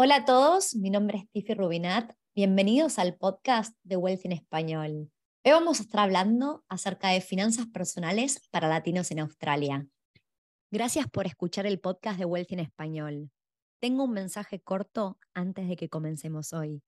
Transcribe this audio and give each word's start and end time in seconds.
Hola 0.00 0.14
a 0.14 0.24
todos, 0.24 0.76
mi 0.76 0.90
nombre 0.90 1.18
es 1.18 1.28
Tiffy 1.32 1.54
Rubinat. 1.54 2.12
Bienvenidos 2.32 3.00
al 3.00 3.16
podcast 3.16 3.76
de 3.82 3.96
Wealth 3.96 4.26
en 4.26 4.30
Español. 4.30 5.10
Hoy 5.44 5.50
vamos 5.50 5.80
a 5.80 5.82
estar 5.82 6.02
hablando 6.02 6.64
acerca 6.68 7.08
de 7.08 7.20
finanzas 7.20 7.66
personales 7.66 8.40
para 8.52 8.68
latinos 8.68 9.10
en 9.10 9.18
Australia. 9.18 9.88
Gracias 10.70 11.08
por 11.08 11.26
escuchar 11.26 11.66
el 11.66 11.80
podcast 11.80 12.16
de 12.16 12.26
Wealth 12.26 12.52
en 12.52 12.60
Español. 12.60 13.32
Tengo 13.80 14.04
un 14.04 14.12
mensaje 14.12 14.60
corto 14.60 15.18
antes 15.34 15.66
de 15.66 15.74
que 15.74 15.88
comencemos 15.88 16.52
hoy. 16.52 16.80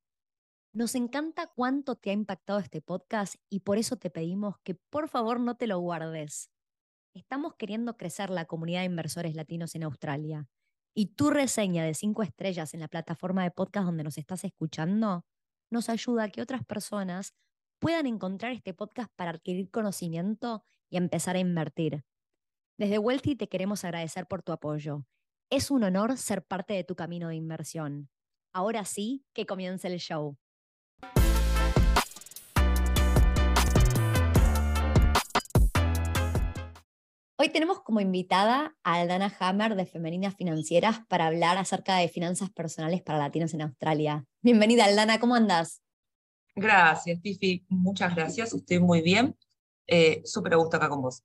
Nos 0.72 0.94
encanta 0.94 1.48
cuánto 1.48 1.96
te 1.96 2.10
ha 2.10 2.12
impactado 2.12 2.60
este 2.60 2.80
podcast 2.80 3.34
y 3.48 3.60
por 3.60 3.78
eso 3.78 3.96
te 3.96 4.10
pedimos 4.10 4.54
que 4.62 4.76
por 4.88 5.08
favor 5.08 5.40
no 5.40 5.56
te 5.56 5.66
lo 5.66 5.80
guardes. 5.80 6.48
Estamos 7.12 7.56
queriendo 7.56 7.96
crecer 7.96 8.30
la 8.30 8.44
comunidad 8.44 8.82
de 8.82 8.86
inversores 8.86 9.34
latinos 9.34 9.74
en 9.74 9.82
Australia 9.82 10.46
y 11.00 11.06
tu 11.06 11.30
reseña 11.30 11.82
de 11.82 11.94
cinco 11.94 12.22
estrellas 12.22 12.74
en 12.74 12.80
la 12.80 12.88
plataforma 12.88 13.42
de 13.42 13.50
podcast 13.50 13.86
donde 13.86 14.04
nos 14.04 14.18
estás 14.18 14.44
escuchando 14.44 15.24
nos 15.70 15.88
ayuda 15.88 16.24
a 16.24 16.28
que 16.28 16.42
otras 16.42 16.62
personas 16.62 17.34
puedan 17.78 18.04
encontrar 18.04 18.52
este 18.52 18.74
podcast 18.74 19.10
para 19.16 19.30
adquirir 19.30 19.70
conocimiento 19.70 20.62
y 20.90 20.98
empezar 20.98 21.36
a 21.36 21.38
invertir. 21.38 22.04
Desde 22.76 22.98
Wealthy 22.98 23.34
te 23.34 23.48
queremos 23.48 23.82
agradecer 23.82 24.26
por 24.26 24.42
tu 24.42 24.52
apoyo. 24.52 25.06
Es 25.48 25.70
un 25.70 25.84
honor 25.84 26.18
ser 26.18 26.44
parte 26.44 26.74
de 26.74 26.84
tu 26.84 26.96
camino 26.96 27.28
de 27.28 27.36
inversión. 27.36 28.10
Ahora 28.52 28.84
sí, 28.84 29.24
que 29.32 29.46
comience 29.46 29.88
el 29.88 30.00
show. 30.00 30.36
Hoy 37.42 37.48
tenemos 37.48 37.80
como 37.80 38.02
invitada 38.02 38.76
a 38.84 38.96
Aldana 38.96 39.34
Hammer 39.40 39.74
de 39.74 39.86
Femeninas 39.86 40.36
Financieras 40.36 41.00
para 41.08 41.26
hablar 41.26 41.56
acerca 41.56 41.96
de 41.96 42.06
finanzas 42.10 42.50
personales 42.50 43.00
para 43.00 43.18
latinos 43.18 43.54
en 43.54 43.62
Australia. 43.62 44.26
Bienvenida, 44.42 44.84
Aldana, 44.84 45.18
¿cómo 45.18 45.34
andas? 45.36 45.80
Gracias, 46.54 47.18
Tiffy. 47.22 47.64
Muchas 47.70 48.14
gracias. 48.14 48.52
Estoy 48.52 48.78
muy 48.78 49.00
bien. 49.00 49.38
Eh, 49.86 50.20
Súper 50.26 50.54
gusto 50.58 50.76
acá 50.76 50.90
con 50.90 51.00
vos. 51.00 51.24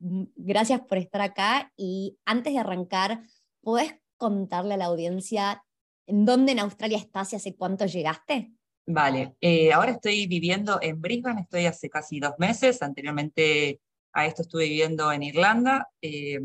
Mm, 0.00 0.24
gracias 0.34 0.80
por 0.80 0.98
estar 0.98 1.20
acá. 1.20 1.72
Y 1.76 2.18
antes 2.24 2.52
de 2.52 2.58
arrancar, 2.58 3.22
¿podés 3.62 3.94
contarle 4.16 4.74
a 4.74 4.78
la 4.78 4.86
audiencia 4.86 5.64
en 6.08 6.24
dónde 6.24 6.50
en 6.50 6.58
Australia 6.58 6.98
estás 6.98 7.32
y 7.32 7.36
hace 7.36 7.54
cuánto 7.54 7.86
llegaste? 7.86 8.50
Vale, 8.84 9.36
eh, 9.40 9.72
ahora 9.72 9.92
estoy 9.92 10.26
viviendo 10.26 10.80
en 10.82 11.00
Brisbane, 11.00 11.42
estoy 11.42 11.66
hace 11.66 11.88
casi 11.88 12.18
dos 12.18 12.34
meses. 12.38 12.82
Anteriormente 12.82 13.80
a 14.12 14.26
esto 14.26 14.42
estuve 14.42 14.64
viviendo 14.64 15.12
en 15.12 15.22
Irlanda. 15.22 15.88
Eh, 16.02 16.40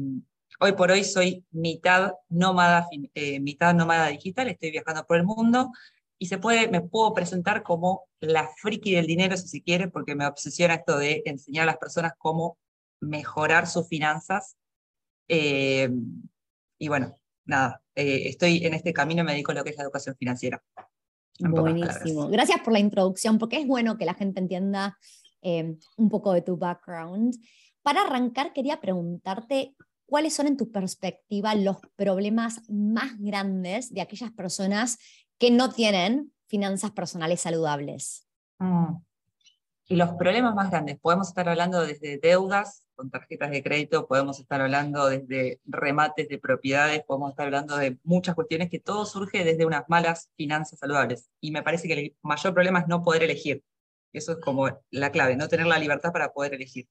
hoy 0.59 0.71
por 0.73 0.91
hoy 0.91 1.03
soy 1.03 1.45
mitad 1.51 2.13
nómada, 2.29 2.87
eh, 3.13 3.39
mitad 3.39 3.73
nómada 3.73 4.07
digital, 4.07 4.47
estoy 4.47 4.71
viajando 4.71 5.05
por 5.05 5.17
el 5.17 5.23
mundo 5.23 5.71
y 6.17 6.27
se 6.27 6.37
puede, 6.37 6.67
me 6.69 6.81
puedo 6.81 7.13
presentar 7.13 7.63
como 7.63 8.05
la 8.19 8.49
friki 8.57 8.93
del 8.95 9.07
dinero 9.07 9.35
si 9.35 9.47
se 9.47 9.61
quiere, 9.61 9.89
porque 9.89 10.15
me 10.15 10.25
obsesiona 10.25 10.75
esto 10.75 10.97
de 10.97 11.23
enseñar 11.25 11.63
a 11.63 11.71
las 11.71 11.77
personas 11.77 12.13
cómo 12.17 12.57
mejorar 13.01 13.67
sus 13.67 13.87
finanzas. 13.87 14.55
Eh, 15.27 15.89
y 16.79 16.87
bueno, 16.87 17.17
nada, 17.45 17.81
estoy 17.93 18.65
en 18.65 18.73
este 18.73 18.93
camino, 18.93 19.23
me 19.23 19.33
dedico 19.33 19.51
a 19.51 19.55
lo 19.55 19.63
que 19.63 19.71
es 19.71 19.77
la 19.77 19.83
educación 19.83 20.15
financiera. 20.17 20.63
Buenísimo. 21.39 22.29
Gracias 22.29 22.61
por 22.61 22.71
la 22.71 22.79
introducción, 22.79 23.37
porque 23.37 23.57
es 23.57 23.67
bueno 23.67 23.97
que 23.97 24.05
la 24.05 24.13
gente 24.13 24.39
entienda 24.39 24.97
Em, 25.47 25.77
un 25.97 26.09
poco 26.09 26.33
de 26.33 26.41
tu 26.41 26.57
background. 26.57 27.35
Para 27.83 28.01
arrancar, 28.01 28.51
quería 28.51 28.81
preguntarte 28.81 29.75
cuáles 30.07 30.33
son 30.33 30.47
en 30.47 30.57
tu 30.57 30.71
perspectiva 30.71 31.53
los 31.53 31.77
problemas 31.95 32.67
más 32.67 33.11
grandes 33.19 33.93
de 33.93 34.01
aquellas 34.01 34.31
personas 34.31 34.97
que 35.37 35.51
no 35.51 35.69
tienen 35.69 36.33
finanzas 36.47 36.89
personales 36.89 37.41
saludables. 37.41 38.27
Mm. 38.57 38.95
Y 39.87 39.95
los 39.97 40.13
problemas 40.13 40.55
más 40.55 40.71
grandes, 40.71 40.97
podemos 40.99 41.27
estar 41.27 41.47
hablando 41.47 41.85
desde 41.85 42.17
deudas 42.17 42.83
con 42.95 43.11
tarjetas 43.11 43.51
de 43.51 43.61
crédito, 43.61 44.07
podemos 44.07 44.39
estar 44.39 44.61
hablando 44.61 45.09
desde 45.09 45.59
remates 45.65 46.27
de 46.27 46.39
propiedades, 46.39 47.03
podemos 47.05 47.29
estar 47.29 47.45
hablando 47.45 47.77
de 47.77 47.99
muchas 48.03 48.33
cuestiones 48.33 48.71
que 48.71 48.79
todo 48.79 49.05
surge 49.05 49.43
desde 49.43 49.67
unas 49.67 49.83
malas 49.89 50.31
finanzas 50.35 50.79
saludables. 50.79 51.29
Y 51.39 51.51
me 51.51 51.61
parece 51.61 51.87
que 51.87 51.93
el 51.93 52.15
mayor 52.23 52.55
problema 52.55 52.79
es 52.79 52.87
no 52.87 53.03
poder 53.03 53.21
elegir. 53.21 53.63
Eso 54.17 54.33
es 54.33 54.37
como 54.39 54.69
la 54.91 55.11
clave, 55.11 55.35
no 55.35 55.47
tener 55.47 55.67
la 55.67 55.79
libertad 55.79 56.11
para 56.11 56.31
poder 56.31 56.53
elegir. 56.53 56.87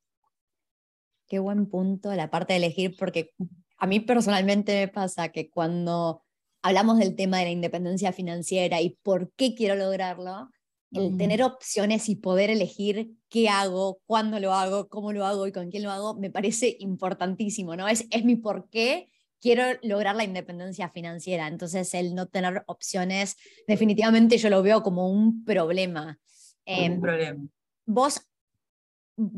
Qué 1.28 1.38
buen 1.38 1.66
punto 1.66 2.14
la 2.14 2.30
parte 2.30 2.52
de 2.52 2.58
elegir, 2.58 2.96
porque 2.98 3.30
a 3.78 3.86
mí 3.86 4.00
personalmente 4.00 4.78
me 4.78 4.88
pasa 4.88 5.30
que 5.30 5.50
cuando 5.50 6.22
hablamos 6.62 6.98
del 6.98 7.16
tema 7.16 7.38
de 7.38 7.44
la 7.44 7.50
independencia 7.50 8.12
financiera 8.12 8.80
y 8.80 8.98
por 9.02 9.32
qué 9.32 9.54
quiero 9.54 9.74
lograrlo, 9.74 10.50
el 10.92 11.16
tener 11.16 11.42
opciones 11.42 12.08
y 12.08 12.14
poder 12.14 12.50
elegir 12.50 13.10
qué 13.28 13.48
hago, 13.48 14.00
cuándo 14.06 14.38
lo 14.38 14.54
hago, 14.54 14.88
cómo 14.88 15.12
lo 15.12 15.26
hago 15.26 15.46
y 15.48 15.52
con 15.52 15.68
quién 15.68 15.82
lo 15.82 15.90
hago, 15.90 16.14
me 16.14 16.30
parece 16.30 16.76
importantísimo, 16.78 17.74
¿no? 17.74 17.88
Es, 17.88 18.06
es 18.10 18.24
mi 18.24 18.36
por 18.36 18.68
qué 18.70 19.08
quiero 19.40 19.64
lograr 19.82 20.16
la 20.16 20.24
independencia 20.24 20.88
financiera. 20.88 21.48
Entonces, 21.48 21.92
el 21.94 22.14
no 22.14 22.28
tener 22.28 22.62
opciones, 22.66 23.36
definitivamente 23.66 24.38
yo 24.38 24.48
lo 24.48 24.62
veo 24.62 24.82
como 24.82 25.10
un 25.10 25.44
problema. 25.44 26.18
Eh, 26.66 26.98
problema. 27.00 27.46
Vos 27.86 28.26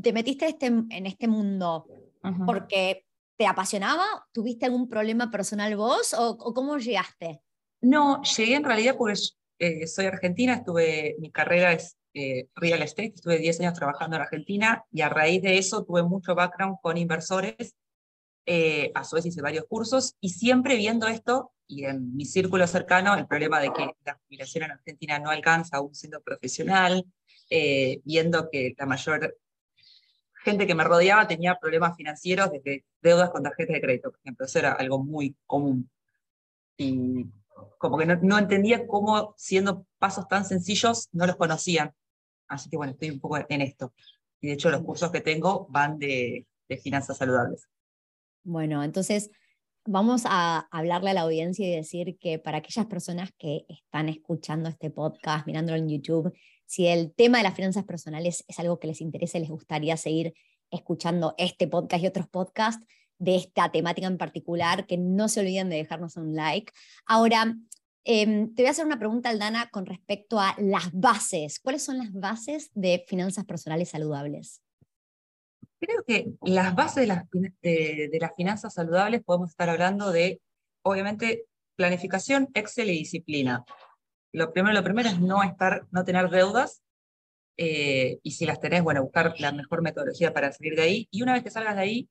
te 0.03 0.13
metiste 0.13 0.47
este, 0.47 0.67
en 0.67 1.07
este 1.07 1.29
mundo 1.29 1.87
porque 2.45 3.05
te 3.37 3.47
apasionaba, 3.47 4.05
tuviste 4.33 4.67
algún 4.67 4.89
problema 4.89 5.31
personal 5.31 5.77
vos 5.77 6.15
o, 6.19 6.37
cómo 6.37 6.79
llegaste? 6.79 7.41
No, 7.83 8.23
llegué 8.23 8.55
en 8.55 8.65
realidad 8.65 8.97
porque 8.97 9.21
eh, 9.59 9.87
soy 9.87 10.07
argentina, 10.07 10.55
estuve, 10.55 11.17
mi 11.19 11.31
carrera 11.31 11.73
es 11.73 11.97
eh, 12.15 12.49
real 12.55 12.83
estate, 12.83 13.13
estuve 13.15 13.39
10 13.39 13.61
años 13.61 13.75
trabajando 13.75 14.17
en 14.17 14.23
Argentina 14.23 14.85
y 14.91 15.03
a 15.03 15.09
raíz 15.09 15.43
de 15.43 15.59
eso 15.59 15.85
tuve 15.85 16.03
mucho 16.03 16.35
background 16.35 16.79
con 16.81 16.97
inversores, 16.97 17.77
eh, 18.47 18.91
a 18.95 19.05
su 19.05 19.17
vez 19.17 19.27
hice 19.27 19.43
varios 19.43 19.67
cursos 19.69 20.17
y 20.21 20.31
siempre 20.31 20.77
viendo 20.77 21.07
esto 21.09 21.53
y 21.69 21.85
en 21.85 22.15
mi 22.17 22.25
círculo 22.25 22.67
cercano 22.67 23.15
el 23.15 23.27
problema 23.27 23.61
de 23.61 23.73
que 23.73 23.91
la 24.05 24.19
jubilación 24.25 24.65
en 24.65 24.73
Argentina 24.73 25.19
no 25.19 25.31
alcanza 25.31 25.79
aún 25.79 25.95
siendo 25.95 26.23
profesional, 26.23 27.05
eh, 27.51 28.01
viendo 28.05 28.49
que 28.51 28.75
la 28.79 28.87
mayor 28.87 29.37
gente 30.45 30.67
que 30.67 30.75
me 30.75 30.85
rodeaba 30.85 31.27
tenía 31.27 31.59
problemas 31.59 31.97
financieros, 31.97 32.51
desde 32.53 32.85
deudas 33.03 33.31
con 33.31 33.43
tarjetas 33.43 33.75
de 33.75 33.81
crédito, 33.81 34.11
por 34.11 34.21
ejemplo. 34.21 34.47
Eso 34.47 34.59
era 34.61 34.73
algo 34.73 35.03
muy 35.03 35.37
común. 35.47 35.91
Y 36.77 37.27
como 37.79 37.99
que 37.99 38.07
no, 38.07 38.39
entendía 38.39 38.87
cómo, 38.87 39.35
siendo 39.37 39.87
pasos 39.99 40.29
tan 40.29 40.45
sencillos, 40.45 41.09
no 41.13 41.27
los 41.27 41.37
conocían. 41.37 41.93
Así 42.47 42.71
que 42.71 42.77
bueno, 42.77 42.93
estoy 42.93 43.11
un 43.11 43.21
poco 43.21 43.39
en 43.49 43.61
esto. 43.61 43.93
Y 44.41 44.49
de 44.49 44.53
hecho 44.53 44.71
los 44.71 44.83
cursos 44.83 45.11
que 45.11 45.21
tengo 45.21 45.67
van 45.69 45.99
de, 45.99 46.47
de 46.69 46.77
finanzas 46.77 47.17
saludables. 47.17 47.69
Bueno, 48.45 48.85
entonces 48.85 49.31
vamos 49.87 50.23
a 50.25 50.69
hablarle 50.71 51.11
a 51.11 51.15
la 51.15 51.23
audiencia 51.23 51.67
y 51.67 51.75
decir 51.75 52.19
que 52.19 52.39
para 52.39 52.59
aquellas 52.59 52.87
personas 52.87 53.31
que 53.39 53.65
están 53.69 54.09
escuchando 54.09 54.69
este 54.69 54.91
podcast, 54.91 55.47
mirándolo 55.47 55.79
en 55.79 55.89
YouTube, 55.89 56.33
si 56.67 56.87
el 56.87 57.15
tema 57.15 57.39
de 57.39 57.45
las 57.45 57.55
finanzas 57.55 57.85
personales 57.85 58.45
es 58.49 58.59
algo 58.59 58.79
que 58.79 58.89
les 58.89 59.01
interesa 59.01 59.39
les 59.39 59.49
gustaría 59.49 59.97
seguir 59.97 60.35
escuchando 60.71 61.35
este 61.39 61.69
podcast 61.69 62.03
y 62.03 62.07
otros 62.09 62.29
podcasts 62.29 62.85
de 63.19 63.37
esta 63.37 63.71
temática 63.71 64.07
en 64.07 64.19
particular, 64.19 64.87
que 64.87 64.99
no 64.99 65.29
se 65.29 65.41
olviden 65.41 65.71
de 65.71 65.77
dejarnos 65.77 66.17
un 66.17 66.35
like. 66.35 66.73
Ahora, 67.07 67.57
em, 68.05 68.55
te 68.55 68.63
voy 68.63 68.69
a 68.69 68.71
hacer 68.73 68.85
una 68.85 68.99
pregunta, 68.99 69.31
Aldana, 69.31 69.71
con 69.71 69.87
respecto 69.87 70.39
a 70.39 70.55
las 70.59 70.91
bases. 70.93 71.61
¿Cuáles 71.61 71.83
son 71.83 71.99
las 71.99 72.13
bases 72.13 72.71
de 72.75 73.05
finanzas 73.09 73.45
personales 73.45 73.89
saludables? 73.89 74.61
Creo 75.79 76.03
que 76.05 76.27
las 76.43 76.75
bases 76.75 77.07
de 77.63 78.19
las, 78.21 78.35
finanzas 78.37 78.75
saludables 78.75 79.23
podemos 79.23 79.51
estar 79.51 79.69
hablando 79.69 80.11
de, 80.11 80.41
obviamente, 80.83 81.45
planificación, 81.77 82.49
Excel 82.55 82.91
y 82.91 82.99
disciplina. 82.99 83.65
Lo 84.33 84.53
primero, 84.53 84.75
lo 84.75 84.85
primero 84.85 85.09
es 85.09 85.21
no, 85.21 85.43
estar, 85.43 85.87
no 85.91 86.05
tener 86.05 86.31
deudas, 86.31 86.83
eh, 87.59 88.19
y 88.23 88.33
si 88.33 88.47
las 88.47 88.61
tenés, 88.61 88.83
bueno, 88.83 89.03
buscar 89.03 89.35
la 89.39 89.53
mejor 89.53 89.83
metodología 89.83 90.33
para 90.33 90.53
salir 90.53 90.77
de 90.77 90.83
ahí, 90.83 91.09
y 91.11 91.23
una 91.23 91.35
vez 91.35 91.43
que 91.43 91.51
salgas 91.51 91.77
de 91.77 91.83
ahí, 91.83 92.09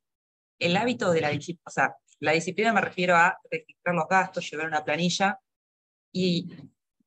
el 0.60 0.78
hábito 0.78 1.12
de 1.12 1.22
la 1.22 1.30
disciplina, 1.30 1.64
o 1.66 1.72
sea, 1.72 1.96
la 2.20 2.32
disciplina 2.32 2.72
me 2.72 2.82
refiero 2.82 3.16
a 3.16 3.38
registrar 3.50 3.96
los 3.96 4.08
gastos, 4.08 4.50
llevar 4.50 4.68
una 4.68 4.86
planilla 4.86 5.40
y 6.12 6.48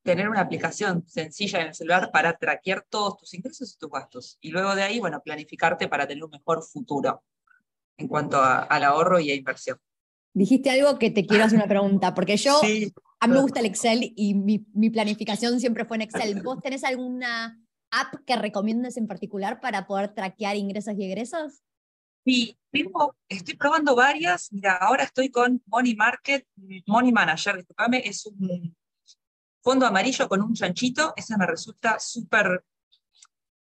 tener 0.09 0.31
una 0.31 0.41
aplicación 0.41 1.07
sencilla 1.07 1.61
en 1.61 1.67
el 1.67 1.75
celular 1.75 2.11
para 2.11 2.33
traquear 2.39 2.83
todos 2.89 3.19
tus 3.19 3.35
ingresos 3.35 3.75
y 3.75 3.79
tus 3.79 3.91
gastos. 3.91 4.39
Y 4.41 4.49
luego 4.51 4.75
de 4.75 4.83
ahí, 4.83 5.01
bueno, 5.01 5.21
planificarte 5.23 5.87
para 5.87 6.09
tener 6.09 6.25
un 6.25 6.31
mejor 6.31 6.63
futuro 6.63 7.23
en 7.99 8.09
cuanto 8.09 8.43
al 8.43 8.85
ahorro 8.85 9.21
y 9.21 9.31
a 9.31 9.35
inversión. 9.35 9.79
Dijiste 10.33 10.71
algo 10.71 10.99
que 10.99 11.11
te 11.11 11.27
quiero 11.27 11.45
hacer 11.45 11.59
una 11.59 11.69
pregunta, 11.69 12.15
porque 12.15 12.39
yo 12.39 12.59
a 13.21 13.27
mí 13.27 13.35
me 13.35 13.43
gusta 13.43 13.61
el 13.61 13.67
Excel 13.67 14.15
y 14.17 14.33
mi, 14.35 14.89
planificación 14.89 15.61
siempre 15.61 15.85
fue 15.85 15.99
en 15.99 16.03
Excel. 16.03 16.41
¿Vos 16.43 16.59
tenés 16.63 16.85
alguna 16.85 17.61
app 17.91 18.15
que 18.25 18.37
recomiendes 18.37 18.97
en 18.97 19.09
particular 19.09 19.61
para 19.61 19.87
poder 19.87 20.15
traquear 20.15 20.57
ingresos 20.57 20.95
y 20.97 21.05
egresos? 21.05 21.63
Sí, 22.25 22.57
tengo, 22.71 23.15
estoy 23.29 23.57
probando 23.57 23.95
varias. 23.95 24.51
Mira, 24.55 24.77
ahora 24.77 25.05
estoy 25.05 25.31
con 25.31 25.63
Money 25.67 25.95
Market, 25.95 26.47
Money 26.87 27.13
Manager, 27.13 27.57
disculpame, 27.57 28.03
es 28.07 28.25
un, 28.25 28.75
fondo 29.69 29.85
amarillo 29.85 30.31
con 30.31 30.41
un 30.41 30.55
chanchito, 30.55 31.13
esa 31.15 31.37
me 31.37 31.47
resulta 31.47 31.99
súper, 32.01 32.65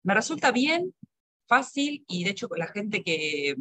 me 0.04 0.14
resulta 0.14 0.52
bien, 0.52 0.94
fácil, 1.48 2.06
y 2.08 2.24
de 2.24 2.30
hecho 2.30 2.48
con 2.48 2.60
la 2.60 2.68
gente 2.68 3.04
que, 3.04 3.56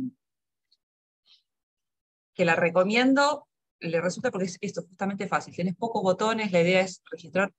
que 2.35 2.45
la 2.45 2.55
recomiendo, 2.55 3.49
le 3.81 3.99
resulta 3.99 4.31
porque 4.31 4.45
es 4.45 4.59
esto, 4.61 4.83
justamente 4.83 5.27
fácil. 5.27 5.55
Tienes 5.55 5.75
pocos 5.75 6.03
botones, 6.03 6.53
la 6.53 6.61
idea 6.61 6.83
es 6.83 7.01
registrar 7.11 7.51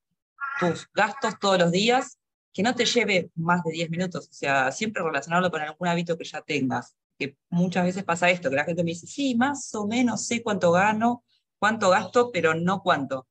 tus 0.60 0.88
gastos 0.94 1.40
todos 1.40 1.58
los 1.58 1.72
días, 1.72 2.20
que 2.54 2.62
no 2.62 2.76
te 2.76 2.86
lleve 2.86 3.32
más 3.34 3.64
de 3.64 3.72
10 3.72 3.90
minutos, 3.90 4.30
o 4.30 4.34
sea, 4.34 4.72
siempre 4.72 5.02
relacionarlo 5.02 5.50
con 5.50 5.62
algún 5.62 5.88
hábito 5.88 6.16
que 6.16 6.26
ya 6.26 6.44
tengas, 6.44 6.96
que 7.18 7.36
muchas 7.50 7.86
veces 7.86 8.04
pasa 8.04 8.30
esto, 8.30 8.52
que 8.52 8.56
la 8.56 8.66
gente 8.66 8.84
me 8.84 8.92
dice, 8.92 9.08
sí, 9.08 9.34
más 9.34 9.74
o 9.74 9.88
menos 9.88 10.28
sé 10.28 10.44
cuánto 10.44 10.72
gano, 10.72 11.24
cuánto 11.58 11.90
gasto, 11.90 12.32
pero 12.32 12.54
no 12.54 12.84
cuánto. 12.84 13.28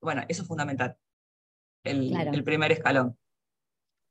Bueno, 0.00 0.22
eso 0.28 0.42
es 0.42 0.48
fundamental, 0.48 0.96
el, 1.84 2.44
primer 2.44 2.72
escalón. 2.72 3.16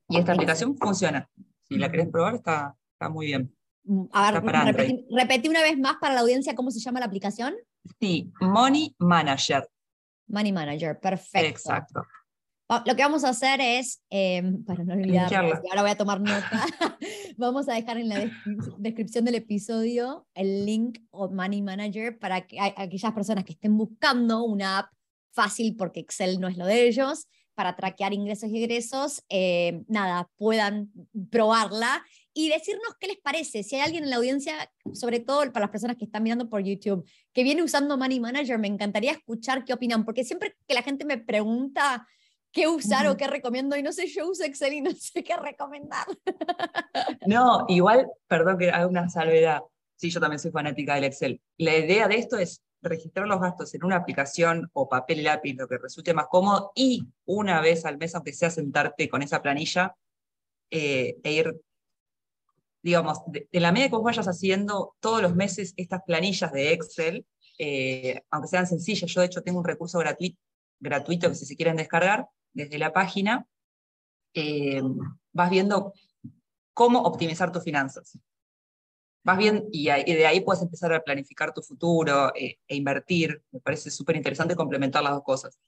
Y 0.08 0.18
esta 0.18 0.34
aplicación 0.34 0.78
funciona. 0.78 1.30
Si 1.68 1.78
la 1.78 1.92
querés 1.92 2.10
probar, 2.10 2.36
está, 2.36 2.76
está 2.94 3.10
muy 3.10 3.28
bien. 3.28 3.56
Mm, 3.84 4.06
a 4.12 4.32
ver, 4.32 4.44
repetí, 5.12 5.48
una 5.50 5.62
vez 5.62 5.78
más 5.78 5.98
para 5.98 6.16
la 6.16 6.22
audiencia 6.22 6.56
cómo 6.56 6.72
se 6.72 6.80
llama 6.80 7.00
la 7.00 7.06
aplicación. 7.06 7.56
Sí, 8.00 8.32
Money 8.42 8.96
Manager. 9.00 9.68
Money 10.28 10.52
Manager, 10.52 11.00
perfecto. 11.00 11.48
Exacto. 11.48 12.02
Lo 12.86 12.96
que 12.96 13.02
vamos 13.02 13.24
a 13.24 13.30
hacer 13.30 13.60
es, 13.62 14.04
em, 14.12 14.64
para 14.64 14.84
no 14.84 14.94
olvidar, 14.94 15.34
ahora 15.34 15.82
voy 15.82 15.90
a 15.90 15.98
tomar 15.98 16.22
nota, 16.22 16.66
vamos 17.38 17.68
a 17.68 17.74
dejar 17.74 17.98
en 17.98 18.10
la 18.10 18.32
descripción 18.78 19.26
del 19.26 19.36
episodio 19.36 20.28
el 20.36 20.68
link 20.68 21.00
o 21.10 21.30
Money 21.30 21.64
Manager 21.64 22.20
para 22.20 22.46
que 22.46 22.60
aquellas 22.60 23.12
personas 23.14 23.44
que 23.44 23.54
estén 23.54 23.76
buscando 23.76 24.44
una 24.44 24.80
app 24.80 24.94
fácil 25.32 25.76
porque 25.76 26.00
Excel 26.00 26.40
no 26.40 26.48
es 26.48 26.58
lo 26.58 26.66
de 26.66 26.88
ellos, 26.88 27.28
para 27.60 27.76
traquear 27.76 28.14
ingresos 28.14 28.50
y 28.52 28.64
egresos, 28.64 29.22
eh, 29.28 29.84
nada, 29.90 30.30
puedan 30.38 30.92
probarla 31.30 32.06
y 32.34 32.48
decirnos 32.48 32.96
qué 33.02 33.08
les 33.08 33.18
parece. 33.18 33.64
Si 33.64 33.76
hay 33.76 33.82
alguien 33.82 34.06
en 34.06 34.12
la 34.12 34.16
audiencia, 34.16 34.72
sobre 34.94 35.20
todo 35.20 35.40
para 35.52 35.66
las 35.66 35.70
personas 35.70 35.98
que 35.98 36.06
están 36.06 36.24
mirando 36.24 36.50
por 36.50 36.64
YouTube, 36.64 37.06
que 37.34 37.44
viene 37.44 37.62
usando 37.62 37.98
Money 37.98 38.22
Manager, 38.22 38.58
me 38.60 38.70
encantaría 38.70 39.12
escuchar 39.12 39.66
qué 39.66 39.74
opinan, 39.74 40.06
porque 40.06 40.24
siempre 40.24 40.56
que 40.66 40.74
la 40.74 40.84
gente 40.84 41.04
me 41.04 41.18
pregunta 41.18 42.08
qué 42.54 42.70
usar 42.70 43.08
o 43.08 43.18
qué 43.18 43.28
recomiendo, 43.28 43.76
y 43.76 43.84
no 43.84 43.92
sé, 43.92 44.08
yo 44.08 44.30
uso 44.30 44.46
Excel 44.46 44.76
y 44.76 44.82
no 44.82 44.92
sé 44.92 45.22
qué 45.22 45.36
recomendar. 45.36 46.06
No, 47.28 47.66
igual, 47.68 48.08
perdón 48.28 48.58
que 48.58 48.72
haga 48.72 48.88
una 48.88 49.10
salvedad. 49.10 49.60
Sí, 49.98 50.10
yo 50.10 50.22
también 50.22 50.40
soy 50.40 50.52
fanática 50.52 50.96
del 50.96 51.04
Excel. 51.04 51.42
La 51.58 51.76
idea 51.76 52.08
de 52.08 52.16
esto 52.16 52.38
es 52.38 52.64
registrar 52.82 53.28
los 53.28 53.42
gastos 53.42 53.74
en 53.76 53.84
una 53.84 53.98
aplicación 53.98 54.70
o 54.74 54.88
papel 54.88 55.24
lápiz, 55.24 55.56
lo 55.56 55.68
que 55.68 55.78
resulte 55.78 56.14
más 56.14 56.28
cómodo, 56.28 56.72
y 56.76 57.08
una 57.26 57.62
vez 57.62 57.86
al 57.86 57.98
mes, 57.98 58.16
aunque 58.16 58.34
sea 58.34 58.50
sentarte 58.50 59.10
con 59.10 59.22
esa 59.22 59.42
planilla 59.42 59.96
eh, 60.72 61.18
e 61.24 61.32
ir, 61.32 61.62
digamos, 62.82 63.20
de, 63.28 63.48
la 63.52 63.72
medida 63.72 63.90
que 63.90 63.96
vos 63.96 64.04
vayas 64.04 64.28
haciendo 64.28 64.96
todos 65.00 65.22
los 65.22 65.36
meses 65.36 65.74
estas 65.78 66.02
planillas 66.06 66.52
de 66.52 66.74
Excel, 66.74 67.26
eh, 67.58 68.22
aunque 68.32 68.48
sean 68.48 68.68
sencillas, 68.68 69.12
yo 69.12 69.22
de 69.22 69.28
hecho 69.28 69.42
tengo 69.42 69.60
un 69.60 69.66
recurso 69.66 70.00
gratuito, 70.00 70.40
gratuito 70.80 71.28
que 71.28 71.36
si 71.36 71.46
se 71.46 71.56
quieren 71.56 71.76
descargar 71.76 72.28
desde 72.54 72.78
la 72.78 72.94
página, 72.94 73.46
eh, 74.34 74.82
vas 75.34 75.50
viendo 75.50 75.94
cómo 76.74 77.02
optimizar 77.02 77.52
tus 77.52 77.64
finanzas. 77.64 78.18
Vas 79.24 79.38
bien, 79.38 79.66
y, 79.72 79.86
de 79.86 80.26
ahí 80.26 80.42
puedes 80.42 80.62
empezar 80.62 80.94
a 80.94 81.04
planificar 81.04 81.54
tu 81.54 81.62
futuro 81.62 82.34
eh, 82.36 82.58
e 82.68 82.76
invertir. 82.76 83.42
Me 83.52 83.60
parece 83.60 83.92
súper 83.92 84.16
interesante 84.16 84.56
complementar 84.56 85.04
las 85.04 85.14
dos 85.14 85.24
cosas. 85.24 85.60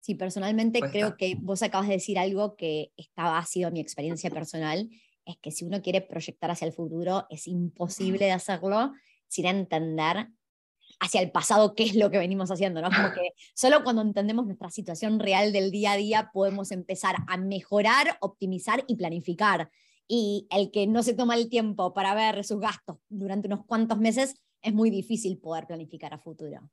Sí, 0.00 0.14
personalmente 0.14 0.80
creo 0.80 1.16
que 1.16 1.36
vos 1.40 1.62
acabas 1.62 1.88
de 1.88 1.94
decir 1.94 2.18
algo 2.18 2.56
que 2.56 2.92
estaba, 2.96 3.38
ha 3.38 3.46
sido 3.46 3.70
mi 3.70 3.80
experiencia 3.80 4.28
personal, 4.30 4.90
es 5.24 5.38
que 5.38 5.50
si 5.50 5.64
uno 5.64 5.80
quiere 5.80 6.02
proyectar 6.02 6.50
hacia 6.50 6.66
el 6.66 6.74
futuro, 6.74 7.26
es 7.30 7.46
imposible 7.46 8.26
de 8.26 8.32
hacerlo 8.32 8.92
sin 9.28 9.46
entender 9.46 10.28
hacia 11.00 11.20
el 11.20 11.30
pasado 11.30 11.74
qué 11.74 11.84
es 11.84 11.96
lo 11.96 12.10
que 12.10 12.18
venimos 12.18 12.50
haciendo, 12.50 12.82
¿no? 12.82 12.90
Como 12.90 13.12
que 13.12 13.30
solo 13.54 13.82
cuando 13.82 14.02
entendemos 14.02 14.46
nuestra 14.46 14.70
situación 14.70 15.20
real 15.20 15.52
del 15.52 15.70
día 15.70 15.92
a 15.92 15.96
día 15.96 16.30
podemos 16.32 16.70
empezar 16.70 17.16
a 17.26 17.36
mejorar, 17.36 18.18
optimizar 18.20 18.84
y 18.86 18.96
planificar 18.96 19.70
y 20.08 20.46
el 20.50 20.70
que 20.70 20.86
no 20.86 21.02
se 21.02 21.14
toma 21.14 21.36
el 21.36 21.48
tiempo 21.48 21.94
para 21.94 22.14
ver 22.14 22.44
sus 22.44 22.60
gastos 22.60 22.98
durante 23.08 23.48
unos 23.48 23.64
cuantos 23.66 23.98
meses, 23.98 24.34
es 24.62 24.72
muy 24.72 24.90
difícil 24.90 25.38
poder 25.38 25.66
planificar 25.66 26.14
a 26.14 26.18
futuro. 26.18 26.70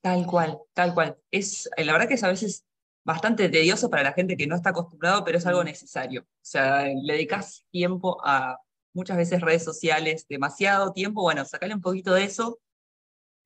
Tal 0.00 0.26
cual, 0.26 0.58
tal 0.72 0.94
cual. 0.94 1.16
Es, 1.30 1.68
eh, 1.76 1.84
la 1.84 1.92
verdad 1.92 2.08
que 2.08 2.14
es 2.14 2.24
a 2.24 2.28
veces 2.28 2.64
bastante 3.04 3.48
tedioso 3.48 3.90
para 3.90 4.02
la 4.02 4.12
gente 4.12 4.36
que 4.36 4.46
no 4.46 4.56
está 4.56 4.70
acostumbrado, 4.70 5.24
pero 5.24 5.38
es 5.38 5.46
algo 5.46 5.62
necesario. 5.64 6.22
O 6.22 6.26
sea, 6.40 6.86
le 6.86 7.14
dedicas 7.14 7.64
tiempo 7.70 8.18
a 8.24 8.58
muchas 8.92 9.16
veces 9.16 9.40
redes 9.40 9.64
sociales, 9.64 10.26
demasiado 10.28 10.92
tiempo, 10.92 11.22
bueno, 11.22 11.44
sacale 11.44 11.74
un 11.74 11.80
poquito 11.80 12.14
de 12.14 12.24
eso 12.24 12.58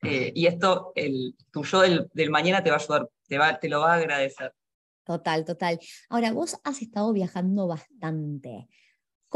eh, 0.03 0.33
y 0.35 0.47
esto, 0.47 0.93
el, 0.94 1.37
tu 1.50 1.65
yo 1.65 1.81
del, 1.81 2.09
del, 2.12 2.31
mañana 2.31 2.62
te 2.62 2.71
va 2.71 2.77
a 2.77 2.81
ayudar, 2.81 3.09
te, 3.27 3.38
va, 3.38 3.59
te 3.59 3.69
lo 3.69 3.81
va 3.81 3.94
a 3.94 3.97
agradecer. 3.97 4.55
Total, 5.05 5.44
total. 5.44 5.79
Ahora, 6.09 6.33
vos 6.33 6.59
has 6.65 6.83
estado 6.83 7.12
viajando 7.12 7.67
bastante. 7.67 8.69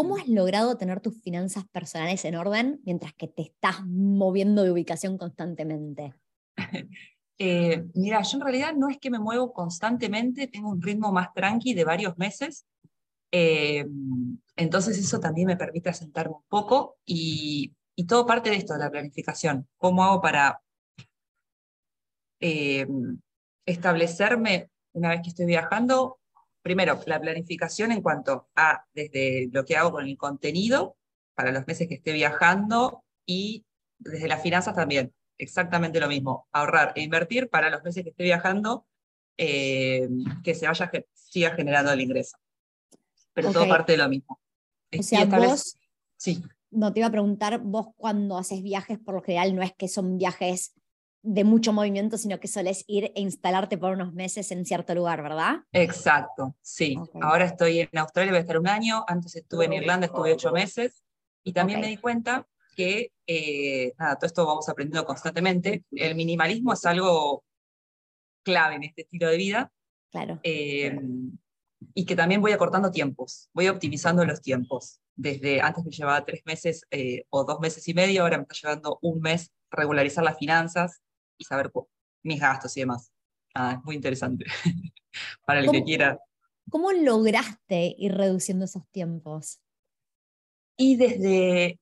¿Cómo 0.01 0.17
has 0.17 0.29
logrado 0.29 0.79
tener 0.79 0.99
tus 1.01 1.21
finanzas 1.21 1.69
personales 1.69 2.25
en 2.25 2.35
orden 2.35 2.81
mientras 2.87 3.13
que 3.13 3.29
te 3.29 3.43
estás 3.43 3.85
moviendo 3.85 4.63
de 4.63 4.71
ubicación 4.71 5.19
constantemente? 5.19 6.15
Eh, 7.43 7.87
mira, 7.95 8.21
yo 8.21 8.37
en 8.37 8.43
realidad 8.43 8.75
no 8.75 8.91
es 8.91 8.99
que 8.99 9.09
me 9.09 9.19
muevo 9.19 9.55
constantemente, 9.55 10.47
tengo 10.47 10.69
un 10.69 10.83
ritmo 10.83 11.11
más 11.11 11.33
tranqui 11.33 11.73
de 11.73 11.85
varios 11.85 12.19
meses. 12.19 12.67
Eh, 13.33 13.87
entonces 14.57 14.99
eso 14.99 15.21
también 15.21 15.47
me 15.47 15.57
permite 15.57 15.89
asentarme 15.89 16.35
un 16.35 16.45
poco 16.51 16.99
y, 17.07 17.75
todo 18.07 18.27
parte 18.27 18.51
de 18.51 18.57
esto, 18.57 18.75
de 18.75 18.81
la 18.81 18.91
planificación. 18.91 19.67
¿Cómo 19.79 20.05
hago 20.05 20.21
para 20.21 20.61
eh, 22.41 22.87
establecerme 23.65 24.69
una 24.93 25.09
vez 25.09 25.23
que 25.23 25.31
estoy 25.31 25.47
viajando 25.47 26.20
primero, 26.63 27.01
la 27.07 27.21
planificación 27.21 27.93
en 27.93 28.03
cuanto 28.03 28.49
a 28.55 28.85
desde 28.95 29.49
lo 29.53 29.65
que 29.65 29.77
hago 29.77 29.93
con 29.93 30.07
el 30.07 30.17
contenido 30.17 30.97
para 31.35 31.53
los 31.53 31.67
meses 31.67 31.89
que 31.89 31.95
esté 31.95 32.13
viajando 32.13 33.05
y 33.27 33.65
desde 33.99 34.29
las 34.29 34.43
finanzas 34.43 34.75
también, 34.75 35.13
exactamente 35.39 36.01
lo 36.01 36.09
mismo, 36.09 36.49
ahorrar 36.53 36.93
e 36.97 37.03
invertir 37.03 37.49
para 37.49 37.71
los 37.71 37.83
meses 37.83 38.03
que 38.03 38.11
esté 38.11 38.25
viajando, 38.25 38.87
eh, 39.37 40.09
que 40.43 40.55
se 40.55 40.67
vaya, 40.67 40.91
siga 41.15 41.51
generando 41.55 41.93
el 41.93 42.01
ingreso. 42.01 42.37
Pero 43.33 43.53
todo 43.53 43.69
parte 43.69 43.93
de 43.93 43.99
lo 43.99 44.09
mismo. 44.09 44.41
O 44.99 45.03
sea, 45.03 45.25
vos, 45.25 45.77
sí. 46.17 46.43
no 46.71 46.93
te 46.93 47.01
iba 47.01 47.07
a 47.07 47.13
preguntar, 47.13 47.61
vos 47.61 47.89
cuando 47.97 48.37
haces 48.37 48.63
viajes, 48.63 48.99
por 48.99 49.15
lo 49.15 49.23
general 49.23 49.55
no 49.55 49.63
es 49.63 49.73
que 49.73 49.89
son 49.89 50.19
viajes 50.19 50.75
de 51.23 51.45
mucho 51.45 51.73
movimiento, 51.73 52.17
sino 52.17 52.41
que 52.41 52.49
sueles 52.49 52.85
ir 52.87 53.13
e 53.15 53.21
instalarte 53.21 53.77
por 53.77 53.93
unos 53.93 54.13
meses 54.13 54.51
en 54.53 54.65
cierto 54.65 54.95
lugar, 54.95 55.23
¿verdad? 55.23 55.61
Exacto, 55.73 56.57
sí. 56.63 56.97
Ahora 57.21 57.45
estoy 57.45 57.81
en 57.81 57.99
Australia, 57.99 58.33
voy 58.33 58.39
a 58.39 58.41
estar 58.41 58.59
un 58.59 58.69
año, 58.69 59.05
antes 59.07 59.37
estuve 59.37 59.67
en 59.67 59.75
Irlanda, 59.75 60.07
estuve 60.07 60.33
ocho 60.33 60.53
meses, 60.53 61.05
y 61.45 61.53
también 61.53 61.81
me 61.81 61.89
di 61.89 61.97
cuenta 61.99 62.47
que, 62.75 63.13
eh, 63.27 63.93
nada, 63.99 64.17
todo 64.17 64.27
esto 64.27 64.47
vamos 64.47 64.69
aprendiendo 64.69 65.05
constantemente, 65.05 65.85
el 65.93 66.15
minimalismo 66.15 66.73
es 66.73 66.85
algo 66.87 67.45
clave 68.43 68.77
en 68.77 68.85
este 68.85 69.03
estilo 69.03 69.29
de 69.29 69.37
vida. 69.37 69.73
Claro. 70.11 70.41
Eh, 70.43 70.99
y 71.95 72.05
que 72.05 72.17
también 72.17 72.41
voy 72.41 72.53
acortando 72.53 72.91
tiempos, 72.91 73.49
voy 73.53 73.69
optimizando 73.69 74.25
los 74.25 74.41
tiempos. 74.41 75.01
Desde 75.15 75.61
antes 75.61 75.85
me 75.85 75.91
llevaba 75.91 76.25
tres 76.25 76.43
meses 76.45 76.87
eh, 76.91 77.25
o 77.31 77.45
dos 77.45 77.61
meses 77.61 77.87
y 77.89 77.95
medio, 77.95 78.23
ahora 78.23 78.39
me 78.39 78.43
está 78.43 78.55
llevando 78.55 78.99
un 79.03 79.21
mes 79.21 79.53
regularizar 79.71 80.25
las 80.25 80.39
finanzas, 80.39 81.01
y 81.41 81.45
saber 81.45 81.73
mis 82.23 82.39
gastos 82.39 82.77
y 82.77 82.81
demás. 82.81 83.13
Ah, 83.55 83.77
es 83.79 83.85
muy 83.85 83.97
interesante 83.97 84.45
para 85.47 85.61
el 85.61 85.71
que 85.71 85.83
quiera. 85.83 86.21
¿Cómo 86.69 86.93
lograste 86.93 87.97
ir 87.99 88.15
reduciendo 88.15 88.67
esos 88.67 88.87
tiempos? 88.91 89.61
Y 90.77 90.97
desde 90.97 91.81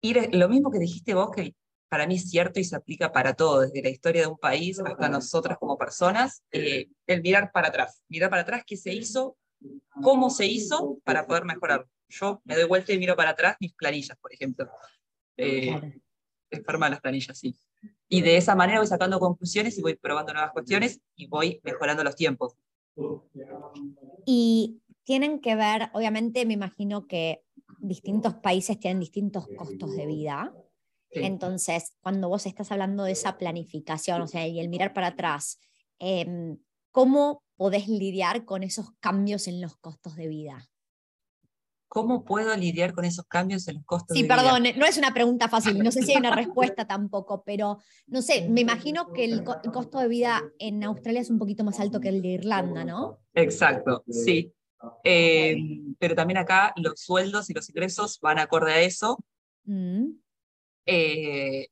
ir, 0.00 0.34
lo 0.34 0.48
mismo 0.48 0.70
que 0.70 0.78
dijiste 0.78 1.14
vos, 1.14 1.30
que 1.30 1.54
para 1.88 2.06
mí 2.06 2.16
es 2.16 2.30
cierto 2.30 2.58
y 2.58 2.64
se 2.64 2.74
aplica 2.74 3.12
para 3.12 3.34
todo, 3.34 3.60
desde 3.60 3.82
la 3.82 3.90
historia 3.90 4.22
de 4.22 4.28
un 4.28 4.38
país 4.38 4.80
hasta 4.80 5.08
nosotras 5.10 5.58
como 5.58 5.76
personas, 5.76 6.42
eh, 6.50 6.88
el 7.06 7.22
mirar 7.22 7.52
para 7.52 7.68
atrás, 7.68 8.02
mirar 8.08 8.30
para 8.30 8.42
atrás 8.42 8.64
qué 8.66 8.76
se 8.76 8.92
hizo, 8.92 9.36
cómo 10.02 10.30
se 10.30 10.46
hizo 10.46 10.98
para 11.04 11.26
poder 11.26 11.44
mejorar. 11.44 11.86
Yo 12.08 12.40
me 12.44 12.56
doy 12.56 12.64
vuelta 12.64 12.92
y 12.92 12.98
miro 12.98 13.14
para 13.14 13.30
atrás 13.30 13.56
mis 13.60 13.74
planillas, 13.74 14.18
por 14.18 14.32
ejemplo. 14.32 14.70
Eh, 15.36 16.00
Es 16.50 16.62
las 16.66 17.00
planillas, 17.00 17.38
sí. 17.38 17.54
Y 18.12 18.20
de 18.20 18.36
esa 18.36 18.54
manera 18.54 18.78
voy 18.78 18.86
sacando 18.86 19.18
conclusiones 19.18 19.78
y 19.78 19.80
voy 19.80 19.94
probando 19.94 20.34
nuevas 20.34 20.52
cuestiones 20.52 21.00
y 21.16 21.28
voy 21.28 21.62
mejorando 21.62 22.04
los 22.04 22.14
tiempos. 22.14 22.58
Y 24.26 24.82
tienen 25.02 25.40
que 25.40 25.56
ver, 25.56 25.88
obviamente 25.94 26.44
me 26.44 26.52
imagino 26.52 27.06
que 27.06 27.42
distintos 27.78 28.34
países 28.34 28.78
tienen 28.78 29.00
distintos 29.00 29.48
costos 29.56 29.96
de 29.96 30.04
vida. 30.04 30.54
Entonces, 31.08 31.96
cuando 32.02 32.28
vos 32.28 32.44
estás 32.44 32.70
hablando 32.70 33.04
de 33.04 33.12
esa 33.12 33.38
planificación, 33.38 34.20
o 34.20 34.26
sea, 34.26 34.46
y 34.46 34.60
el 34.60 34.68
mirar 34.68 34.92
para 34.92 35.06
atrás, 35.06 35.58
em, 35.98 36.58
¿cómo 36.90 37.42
podés 37.56 37.88
lidiar 37.88 38.44
con 38.44 38.62
esos 38.62 38.92
cambios 39.00 39.48
en 39.48 39.62
los 39.62 39.78
costos 39.78 40.16
de 40.16 40.28
vida? 40.28 40.68
¿Cómo 41.94 42.24
puedo 42.24 42.56
lidiar 42.56 42.94
con 42.94 43.04
esos 43.04 43.26
cambios 43.26 43.68
en 43.68 43.74
los 43.74 43.84
costos 43.84 44.16
de 44.16 44.22
vida? 44.22 44.34
Sí, 44.34 44.42
perdón, 44.42 44.62
no 44.78 44.86
es 44.86 44.96
una 44.96 45.12
pregunta 45.12 45.50
fácil, 45.50 45.78
no 45.78 45.92
sé 45.92 46.02
si 46.02 46.12
hay 46.12 46.16
una 46.16 46.34
respuesta 46.34 46.86
tampoco, 46.86 47.42
pero 47.44 47.80
no 48.06 48.22
sé, 48.22 48.48
me 48.48 48.62
imagino 48.62 49.12
que 49.12 49.26
el, 49.26 49.44
costo 49.44 49.98
de 49.98 50.08
vida 50.08 50.42
en 50.58 50.82
Australia 50.84 51.20
es 51.20 51.28
un 51.28 51.38
poquito 51.38 51.64
más 51.64 51.80
alto 51.80 52.00
que 52.00 52.08
el 52.08 52.22
de 52.22 52.28
Irlanda, 52.28 52.82
¿no? 52.82 53.18
Exacto, 53.34 54.04
sí. 54.08 54.54
Eh, 55.04 55.54
pero 55.98 56.14
también 56.14 56.38
acá 56.38 56.72
los 56.76 56.98
sueldos 56.98 57.50
y 57.50 57.52
los 57.52 57.68
ingresos 57.68 58.18
van 58.22 58.38
acorde 58.38 58.72
a 58.72 58.80
eso. 58.80 59.18
Mm. 59.64 60.12
Eh, 60.86 61.68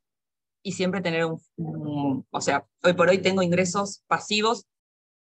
y 0.62 0.73
siempre 0.73 1.00
tener 1.00 1.25
un, 1.25 2.27
o 2.31 2.41
sea, 2.43 2.67
hoy 2.83 2.93
por 2.93 3.09
hoy 3.09 3.23
tengo 3.23 3.41
ingresos 3.41 4.05
pasivos. 4.07 4.67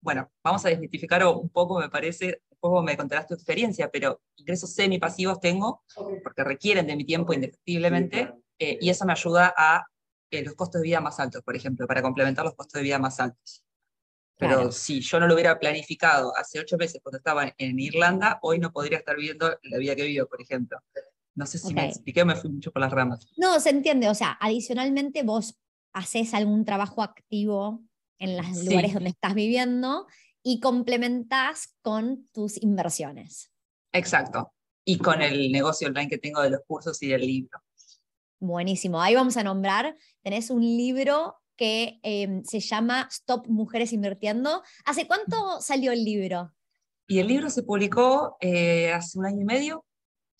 Bueno, 0.01 0.29
vamos 0.43 0.65
a 0.65 0.69
desmitificar 0.69 1.25
un 1.25 1.47
poco, 1.47 1.79
me 1.79 1.89
parece, 1.89 2.41
un 2.63 2.71
poco 2.71 2.83
me 2.83 2.95
contarás 2.95 3.27
tu 3.27 3.33
experiencia, 3.33 3.89
pero 3.91 4.21
ingresos 4.37 4.73
semipasivos 4.73 5.39
tengo, 5.39 5.83
porque 6.23 6.43
requieren 6.43 6.87
de 6.87 6.95
mi 6.95 7.03
tiempo 7.03 7.33
indefectiblemente, 7.33 8.33
eh, 8.57 8.77
y 8.79 8.89
eso 8.89 9.05
me 9.05 9.11
ayuda 9.11 9.53
a 9.55 9.85
los 10.31 10.55
costos 10.55 10.81
de 10.81 10.87
vida 10.87 11.01
más 11.01 11.19
altos, 11.19 11.43
por 11.43 11.55
ejemplo, 11.55 11.85
para 11.85 12.01
complementar 12.01 12.45
los 12.45 12.55
costos 12.55 12.79
de 12.79 12.83
vida 12.83 12.97
más 12.97 13.19
altos. 13.19 13.63
Pero 14.37 14.71
si 14.71 14.99
yo 15.01 15.19
no 15.19 15.27
lo 15.27 15.35
hubiera 15.35 15.59
planificado 15.59 16.35
hace 16.35 16.59
ocho 16.59 16.75
meses 16.77 16.99
cuando 17.03 17.17
estaba 17.17 17.53
en 17.57 17.79
Irlanda, 17.79 18.39
hoy 18.41 18.59
no 18.59 18.71
podría 18.71 18.97
estar 18.97 19.15
viviendo 19.15 19.57
la 19.61 19.77
vida 19.77 19.95
que 19.95 20.05
vivo, 20.05 20.25
por 20.27 20.41
ejemplo. 20.41 20.79
No 21.35 21.45
sé 21.45 21.59
si 21.59 21.73
me 21.73 21.87
expliqué 21.87 22.25
me 22.25 22.35
fui 22.35 22.49
mucho 22.49 22.71
por 22.71 22.81
las 22.81 22.91
ramas. 22.91 23.27
No, 23.37 23.59
se 23.59 23.69
entiende. 23.69 24.09
O 24.09 24.15
sea, 24.15 24.37
adicionalmente 24.41 25.23
vos 25.23 25.59
haces 25.93 26.33
algún 26.33 26.65
trabajo 26.65 27.03
activo 27.03 27.83
en 28.17 28.37
los 28.37 28.65
lugares 28.65 28.93
donde 28.93 29.09
estás 29.09 29.35
viviendo 29.35 30.07
y 30.43 30.59
complementás 30.59 31.75
con 31.81 32.27
tus 32.33 32.61
inversiones. 32.61 33.51
Exacto. 33.93 34.53
Y 34.85 34.97
con 34.97 35.21
el 35.21 35.51
negocio 35.51 35.87
online 35.87 36.09
que 36.09 36.17
tengo 36.17 36.41
de 36.41 36.49
los 36.49 36.61
cursos 36.67 37.01
y 37.01 37.07
del 37.07 37.21
libro. 37.21 37.63
Buenísimo. 38.39 39.01
Ahí 39.01 39.15
vamos 39.15 39.37
a 39.37 39.43
nombrar, 39.43 39.95
tenés 40.21 40.49
un 40.49 40.61
libro 40.61 41.37
que 41.55 41.99
em, 42.03 42.43
se 42.43 42.59
llama 42.59 43.07
Stop 43.09 43.47
Mujeres 43.47 43.93
Invirtiendo. 43.93 44.63
¿Hace 44.83 45.07
cuánto 45.07 45.61
salió 45.61 45.93
el 45.93 46.03
libro? 46.03 46.53
Y 47.07 47.19
el 47.19 47.27
libro 47.27 47.49
se 47.49 47.63
publicó 47.63 48.35
eh, 48.41 48.91
hace 48.91 49.19
un 49.19 49.25
año 49.25 49.41
y 49.41 49.45
medio, 49.45 49.85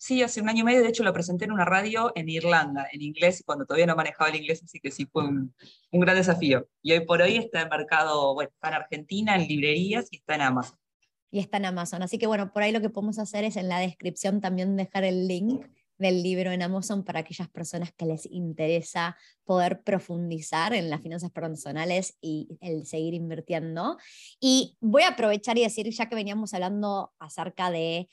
Sí, 0.04 0.22
hace 0.22 0.42
un 0.42 0.50
año 0.50 0.60
y 0.60 0.64
medio, 0.64 0.82
de 0.82 0.90
hecho 0.90 1.02
lo 1.02 1.14
presenté 1.14 1.46
en 1.46 1.52
una 1.52 1.64
radio 1.64 2.12
en 2.14 2.28
Irlanda, 2.28 2.86
en 2.92 3.00
inglés, 3.00 3.42
cuando 3.46 3.64
todavía 3.64 3.86
no 3.86 3.96
manejaba 3.96 4.28
el 4.28 4.36
inglés, 4.36 4.62
así 4.62 4.78
que 4.78 4.90
sí 4.90 5.06
fue 5.06 5.26
un, 5.26 5.54
gran 5.92 6.14
desafío. 6.14 6.68
Y 6.82 6.92
hoy 6.92 7.06
por 7.06 7.22
hoy 7.22 7.38
está 7.38 7.62
embarcado, 7.62 8.34
bueno, 8.34 8.50
está 8.52 8.68
en 8.68 8.74
Argentina, 8.74 9.34
en 9.34 9.48
librerías 9.48 10.08
y 10.10 10.16
está 10.16 10.34
en 10.34 10.42
Amazon. 10.42 10.76
Y 11.30 11.38
está 11.38 11.56
en 11.56 11.64
Amazon, 11.64 12.02
así 12.02 12.18
que 12.18 12.26
bueno, 12.26 12.52
por 12.52 12.62
ahí 12.62 12.70
lo 12.70 12.82
que 12.82 12.90
podemos 12.90 13.18
hacer 13.18 13.44
es 13.44 13.56
en 13.56 13.70
la 13.70 13.78
descripción 13.78 14.42
también 14.42 14.76
dejar 14.76 15.04
el 15.04 15.26
link 15.26 15.64
del 15.96 16.22
libro 16.22 16.52
en 16.52 16.60
Amazon 16.60 17.02
para 17.02 17.20
aquellas 17.20 17.48
personas 17.48 17.90
que 17.96 18.04
les 18.04 18.26
interesa 18.26 19.16
poder 19.44 19.82
profundizar 19.84 20.74
en 20.74 20.90
las 20.90 21.00
finanzas 21.00 21.30
personales 21.30 22.18
y 22.20 22.58
el 22.60 22.84
seguir 22.84 23.14
invirtiendo. 23.14 23.96
Y 24.38 24.76
voy 24.80 25.04
a 25.04 25.10
aprovechar 25.10 25.56
y 25.56 25.62
decir, 25.62 25.88
ya 25.88 26.10
que 26.10 26.14
veníamos 26.14 26.52
hablando 26.52 27.14
acerca 27.18 27.70
de 27.70 28.08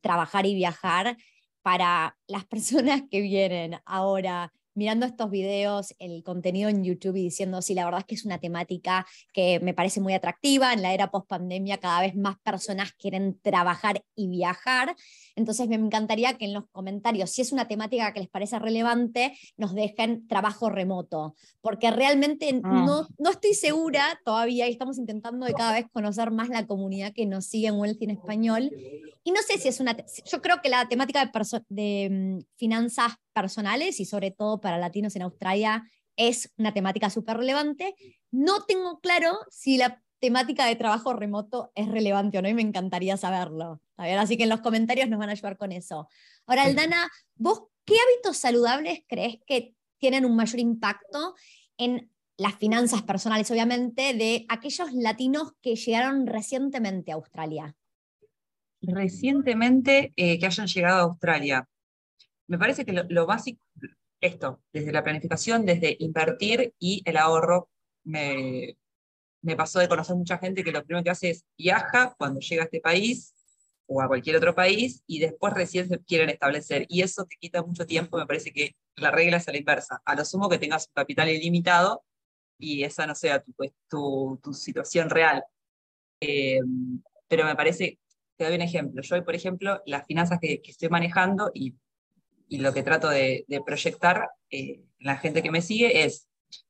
trabajar 0.00 0.46
y 0.46 0.54
viajar 0.54 1.16
para 1.62 2.16
las 2.26 2.44
personas 2.46 3.02
que 3.10 3.20
vienen. 3.20 3.80
Ahora 3.84 4.52
mirando 4.78 5.04
estos 5.04 5.28
videos, 5.28 5.92
el 5.98 6.22
contenido 6.22 6.70
en 6.70 6.84
YouTube 6.84 7.16
y 7.16 7.24
diciendo, 7.24 7.60
sí, 7.60 7.74
la 7.74 7.84
verdad 7.84 8.00
es 8.00 8.06
que 8.06 8.14
es 8.14 8.24
una 8.24 8.38
temática 8.38 9.04
que 9.32 9.58
me 9.58 9.74
parece 9.74 10.00
muy 10.00 10.14
atractiva. 10.14 10.72
En 10.72 10.82
la 10.82 10.94
era 10.94 11.10
post 11.10 11.28
pandemia 11.28 11.78
cada 11.78 12.00
vez 12.00 12.14
más 12.14 12.38
personas 12.38 12.92
quieren 12.92 13.40
trabajar 13.42 14.04
y 14.14 14.28
viajar. 14.28 14.94
Entonces 15.34 15.68
me 15.68 15.74
encantaría 15.74 16.34
que 16.34 16.44
en 16.44 16.54
los 16.54 16.64
comentarios, 16.70 17.30
si 17.30 17.42
es 17.42 17.50
una 17.50 17.66
temática 17.66 18.12
que 18.12 18.20
les 18.20 18.28
parece 18.28 18.58
relevante, 18.60 19.36
nos 19.56 19.74
dejen 19.74 20.28
trabajo 20.28 20.70
remoto, 20.70 21.34
porque 21.60 21.90
realmente 21.90 22.60
ah. 22.62 22.84
no, 22.86 23.08
no 23.18 23.30
estoy 23.30 23.54
segura 23.54 24.20
todavía 24.24 24.68
y 24.68 24.72
estamos 24.72 24.96
intentando 24.96 25.44
de 25.44 25.54
cada 25.54 25.72
vez 25.72 25.86
conocer 25.92 26.30
más 26.30 26.50
la 26.50 26.66
comunidad 26.66 27.12
que 27.12 27.26
nos 27.26 27.46
sigue 27.46 27.66
en 27.66 27.74
Wealthy 27.74 28.04
en 28.04 28.10
español. 28.10 28.70
Y 29.24 29.32
no 29.32 29.42
sé 29.42 29.58
si 29.58 29.68
es 29.68 29.80
una, 29.80 29.96
yo 30.30 30.40
creo 30.40 30.60
que 30.62 30.68
la 30.68 30.88
temática 30.88 31.24
de, 31.24 31.62
de 31.68 32.10
mm, 32.10 32.38
finanzas 32.56 33.14
personales 33.38 34.00
y 34.00 34.04
sobre 34.04 34.30
todo 34.30 34.60
para 34.68 34.76
latinos 34.76 35.16
en 35.16 35.22
Australia 35.22 35.90
es 36.14 36.52
una 36.58 36.74
temática 36.74 37.08
súper 37.08 37.38
relevante. 37.38 37.94
No 38.30 38.66
tengo 38.66 39.00
claro 39.00 39.38
si 39.50 39.78
la 39.78 40.02
temática 40.18 40.66
de 40.66 40.76
trabajo 40.76 41.14
remoto 41.14 41.72
es 41.74 41.88
relevante 41.88 42.36
o 42.36 42.42
no 42.42 42.50
y 42.50 42.54
me 42.54 42.60
encantaría 42.60 43.16
saberlo. 43.16 43.80
Así 43.96 44.36
que 44.36 44.42
en 44.42 44.50
los 44.50 44.60
comentarios 44.60 45.08
nos 45.08 45.18
van 45.18 45.30
a 45.30 45.32
ayudar 45.32 45.56
con 45.56 45.72
eso. 45.72 46.06
Ahora, 46.44 46.64
Aldana, 46.64 47.08
¿vos 47.34 47.62
qué 47.86 47.94
hábitos 47.94 48.36
saludables 48.36 49.04
crees 49.08 49.38
que 49.46 49.74
tienen 49.96 50.26
un 50.26 50.36
mayor 50.36 50.60
impacto 50.60 51.34
en 51.78 52.10
las 52.36 52.56
finanzas 52.56 53.02
personales, 53.04 53.50
obviamente, 53.50 54.12
de 54.12 54.44
aquellos 54.50 54.92
latinos 54.92 55.52
que 55.62 55.76
llegaron 55.76 56.26
recientemente 56.26 57.10
a 57.10 57.14
Australia? 57.14 57.74
Recientemente 58.82 60.12
eh, 60.14 60.38
que 60.38 60.44
hayan 60.44 60.66
llegado 60.66 60.98
a 60.98 61.04
Australia 61.04 61.66
me 62.48 62.58
parece 62.58 62.84
que 62.84 62.92
lo, 62.92 63.26
básico, 63.26 63.60
esto, 64.20 64.62
desde 64.72 64.92
la 64.92 65.02
planificación, 65.02 65.64
desde 65.64 65.96
invertir 66.00 66.74
y 66.78 67.02
el 67.04 67.16
ahorro, 67.16 67.70
me, 68.04 68.76
me 69.42 69.56
pasó 69.56 69.78
de 69.78 69.88
conocer 69.88 70.16
mucha 70.16 70.38
gente 70.38 70.64
que 70.64 70.72
lo 70.72 70.84
primero 70.84 71.04
que 71.04 71.10
hace 71.10 71.30
es 71.30 71.44
viaja 71.56 72.14
cuando 72.18 72.40
llega 72.40 72.62
a 72.62 72.64
este 72.64 72.80
país 72.80 73.34
o 73.86 74.02
a 74.02 74.08
cualquier 74.08 74.36
otro 74.36 74.54
país 74.54 75.02
y 75.06 75.20
después 75.20 75.54
recién 75.54 75.88
se 75.88 75.98
quieren 76.04 76.28
establecer. 76.30 76.86
Y 76.88 77.02
eso 77.02 77.24
te 77.24 77.36
quita 77.40 77.62
mucho 77.62 77.86
tiempo, 77.86 78.18
me 78.18 78.26
parece 78.26 78.52
que 78.52 78.76
la 78.96 79.10
regla 79.10 79.38
es 79.38 79.48
a 79.48 79.52
la 79.52 79.58
inversa. 79.58 80.02
A 80.04 80.14
lo 80.14 80.24
sumo 80.24 80.48
que 80.48 80.58
tengas 80.58 80.86
un 80.88 80.92
capital 80.94 81.28
ilimitado 81.28 82.04
y 82.58 82.84
esa 82.84 83.06
no 83.06 83.14
sea 83.14 83.42
tu, 83.42 83.52
pues, 83.52 83.72
tu, 83.88 84.38
tu 84.42 84.52
situación 84.52 85.08
real. 85.08 85.44
Eh, 86.20 86.60
pero 87.28 87.44
me 87.44 87.56
parece, 87.56 87.98
te 88.36 88.44
doy 88.44 88.56
un 88.56 88.62
ejemplo. 88.62 89.02
Yo, 89.02 89.24
por 89.24 89.34
ejemplo, 89.34 89.82
las 89.86 90.06
finanzas 90.06 90.38
que, 90.40 90.60
que 90.60 90.72
estoy 90.72 90.88
manejando 90.88 91.50
y 91.54 91.74
y 92.48 92.58
lo 92.58 92.72
que 92.72 92.82
trato 92.82 93.08
de, 93.08 93.44
proyectar 93.64 94.30
eh, 94.50 94.82
la 94.98 95.16
gente 95.16 95.42
que 95.42 95.50
me 95.50 95.62
sigue 95.62 96.04
es, 96.04 96.28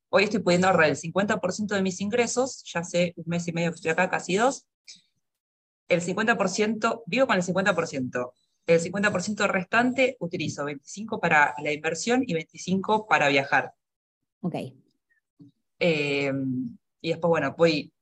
hoy 0.08 0.24
estoy 0.24 0.40
pudiendo 0.40 0.66
ahorrar 0.66 0.88
el 0.88 0.96
50% 0.96 1.74
de 1.74 1.82
mis 1.82 2.00
ingresos, 2.00 2.62
ya 2.64 2.80
hace 2.80 3.14
un 3.16 3.24
mes 3.26 3.46
y 3.48 3.52
medio 3.52 3.70
que 3.70 3.76
estoy 3.76 3.90
acá, 3.90 4.10
casi 4.10 4.36
dos, 4.36 4.66
el 5.88 6.02
50%, 6.02 7.02
vivo 7.06 7.26
con 7.26 7.36
el 7.36 7.42
50%, 7.42 8.32
el 8.66 8.80
50% 8.80 9.48
restante 9.48 10.16
utilizo 10.20 10.64
25 10.64 11.20
para 11.20 11.54
la 11.62 11.72
inversión 11.72 12.22
y 12.26 12.34
25 12.34 13.06
para 13.06 13.28
viajar. 13.28 13.72
Ok. 14.40 14.54
Eh, 15.80 16.32
y 17.00 17.08
después, 17.08 17.28
bueno, 17.28 17.54
voy, 17.56 17.92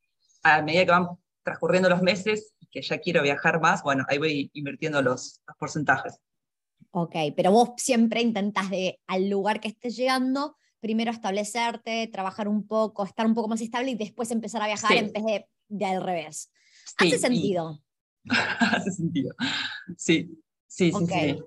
a 0.43 0.63
medida 0.63 0.85
que 0.85 0.91
van 0.91 1.09
transcurriendo 1.45 1.89
los 1.89 2.03
meses, 2.03 2.55
que 2.71 2.83
ya 2.83 2.99
quiero 2.99 3.23
viajar 3.23 3.61
más, 3.61 3.83
bueno, 3.83 4.05
ahí 4.09 4.19
voy 4.19 4.51
invirtiendo 4.55 5.01
los, 5.03 5.41
los 5.47 5.57
porcentajes. 5.57 6.21
Ok, 6.99 7.15
pero 7.37 7.53
vos 7.53 7.73
siempre 7.77 8.23
intentas 8.23 8.71
de, 8.71 8.99
al 9.07 9.29
lugar 9.29 9.61
que 9.61 9.69
estés 9.69 9.97
llegando, 9.97 10.57
primero 10.81 11.11
establecerte, 11.11 12.07
trabajar 12.07 12.49
un 12.49 12.67
poco, 12.67 13.05
estar 13.05 13.27
un 13.27 13.35
poco 13.35 13.49
más 13.49 13.61
estable 13.61 13.91
y 13.91 13.97
después 13.97 14.31
empezar 14.31 14.63
a 14.63 14.67
viajar 14.67 14.97
en 14.97 15.13
vez 15.13 15.23
de, 15.69 15.85
al 15.85 16.03
revés. 16.03 16.51
¿Hace 16.97 17.19
sentido? 17.19 17.83
Hace 18.61 18.93
sentido. 18.93 19.35
Sí, 19.99 20.41
sí, 20.67 20.91
sí, 20.91 21.07
sí. 21.07 21.39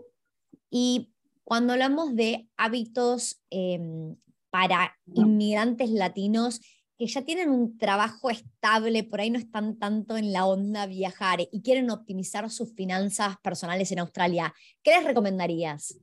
Y 0.69 1.13
cuando 1.43 1.73
hablamos 1.73 2.15
de 2.15 2.47
hábitos 2.55 3.41
em, 3.49 4.17
para 4.51 4.99
inmigrantes 5.15 5.89
latinos, 5.89 6.61
que 6.99 7.07
ya 7.07 7.21
tienen 7.21 7.49
un 7.49 7.77
trabajo 7.77 8.29
estable, 8.29 9.05
por 9.05 9.21
ahí 9.21 9.29
no 9.29 9.39
están 9.39 9.79
tanto 9.79 10.17
en 10.17 10.33
la 10.33 10.45
onda 10.45 10.85
viajar 10.85 11.39
y 11.39 11.61
quieren 11.61 11.89
optimizar 11.89 12.49
sus 12.49 12.75
finanzas 12.75 13.37
personales 13.41 13.89
en 13.93 13.99
Australia, 13.99 14.53
¿qué 14.83 14.91
les 14.91 15.05
recomendarías? 15.05 15.97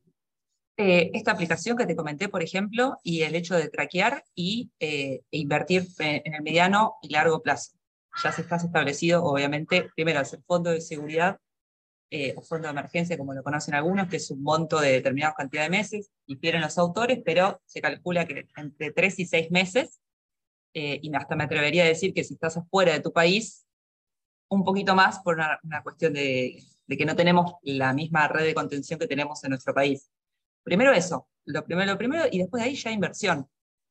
Eh, 0.78 1.10
esta 1.12 1.32
aplicación 1.32 1.76
que 1.76 1.84
te 1.84 1.96
comenté, 1.96 2.30
por 2.30 2.42
ejemplo, 2.42 2.96
y 3.02 3.22
el 3.22 3.34
hecho 3.34 3.56
de 3.56 3.68
traquear 3.68 4.24
y 4.34 4.70
eh, 4.80 5.20
e 5.30 5.38
invertir 5.38 5.86
en 5.98 6.34
el 6.34 6.42
mediano 6.42 6.94
y 7.02 7.10
largo 7.10 7.42
plazo. 7.42 7.72
Ya 8.24 8.32
se 8.32 8.40
estás 8.40 8.64
establecido, 8.64 9.22
obviamente, 9.22 9.90
primero 9.94 10.20
hacer 10.20 10.40
fondo 10.46 10.70
de 10.70 10.80
seguridad 10.80 11.38
eh, 12.10 12.32
o 12.38 12.40
fondo 12.40 12.68
de 12.68 12.72
emergencia, 12.72 13.18
como 13.18 13.34
lo 13.34 13.42
conocen 13.42 13.74
algunos, 13.74 14.08
que 14.08 14.16
es 14.16 14.30
un 14.30 14.42
monto 14.42 14.80
de 14.80 14.92
determinada 14.92 15.34
cantidad 15.36 15.64
de 15.64 15.70
meses, 15.70 16.10
difieren 16.26 16.62
los 16.62 16.78
autores, 16.78 17.20
pero 17.22 17.60
se 17.66 17.82
calcula 17.82 18.26
que 18.26 18.48
entre 18.56 18.92
tres 18.92 19.18
y 19.18 19.26
seis 19.26 19.50
meses 19.50 20.00
eh, 20.78 21.00
y 21.00 21.16
hasta 21.16 21.34
me 21.36 21.44
atrevería 21.44 21.84
a 21.84 21.86
decir 21.86 22.12
que 22.12 22.22
si 22.22 22.34
estás 22.34 22.58
afuera 22.58 22.92
de 22.92 23.00
tu 23.00 23.10
país, 23.10 23.66
un 24.50 24.62
poquito 24.62 24.94
más 24.94 25.20
por 25.20 25.36
una, 25.36 25.82
cuestión 25.82 26.12
de, 26.12 26.62
que 26.86 27.06
no 27.06 27.16
tenemos 27.16 27.54
la 27.62 27.94
misma 27.94 28.28
red 28.28 28.44
de 28.44 28.52
contención 28.52 28.98
que 29.00 29.06
tenemos 29.06 29.42
en 29.42 29.50
nuestro 29.50 29.72
país. 29.72 30.10
Primero 30.62 30.92
eso, 30.92 31.28
lo 31.46 31.64
primero, 31.64 31.92
lo 31.92 31.96
primero, 31.96 32.24
y 32.30 32.36
después 32.36 32.62
de 32.62 32.68
ahí 32.68 32.76
ya 32.76 32.90
inversión 32.90 33.48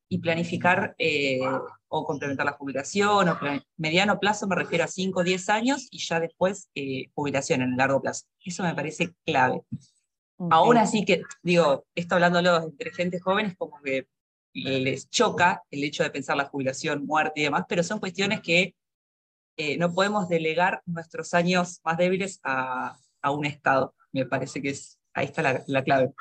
y 0.08 0.20
planificar, 0.20 0.94
eh, 1.00 1.40
o 1.88 2.06
complementar 2.06 2.46
la 2.46 2.52
jubilación, 2.52 3.30
o 3.30 3.40
mediano 3.78 4.20
plazo 4.20 4.46
me 4.46 4.56
refiero 4.56 4.84
a 4.84 4.88
5 4.88 5.22
o 5.22 5.24
10 5.24 5.50
años 5.50 5.88
y 5.90 5.98
ya 5.98 6.20
después 6.20 6.70
eh, 6.76 7.08
jubilación 7.16 7.64
en 7.64 7.72
el 7.72 7.78
largo 7.78 8.00
plazo. 8.00 8.28
Eso 8.46 8.62
me 8.62 8.76
parece 8.76 9.16
clave. 9.26 9.64
Aún 10.52 10.78
así 10.78 11.04
que, 11.04 11.24
digo, 11.42 11.88
esto 11.96 12.14
hablándolo 12.14 12.62
entre 12.62 12.92
gente 12.92 13.20
jóvenes, 13.20 13.56
como 13.58 13.82
que 13.82 14.08
les 14.56 15.10
choca 15.10 15.64
el 15.70 15.84
hecho 15.84 16.04
de 16.04 16.10
pensar 16.10 16.38
la 16.38 16.46
jubilación, 16.46 17.06
muerte 17.06 17.42
y 17.42 17.44
demás, 17.44 17.66
pero 17.68 17.84
son 17.84 18.00
cuestiones 18.00 18.42
que 18.42 18.74
eh, 19.58 19.78
no 19.78 19.94
podemos 19.94 20.28
delegar 20.28 20.82
nuestros 20.86 21.34
años 21.34 21.82
más 21.84 21.98
débiles 21.98 22.40
a, 22.44 22.98
a 23.22 23.32
un 23.32 23.46
Estado. 23.46 23.94
Me 24.12 24.26
parece 24.26 24.62
que 24.62 24.70
es, 24.70 25.00
ahí 25.14 25.26
está 25.26 25.42
la, 25.42 25.64
la 25.68 25.84
clave. 25.84 26.14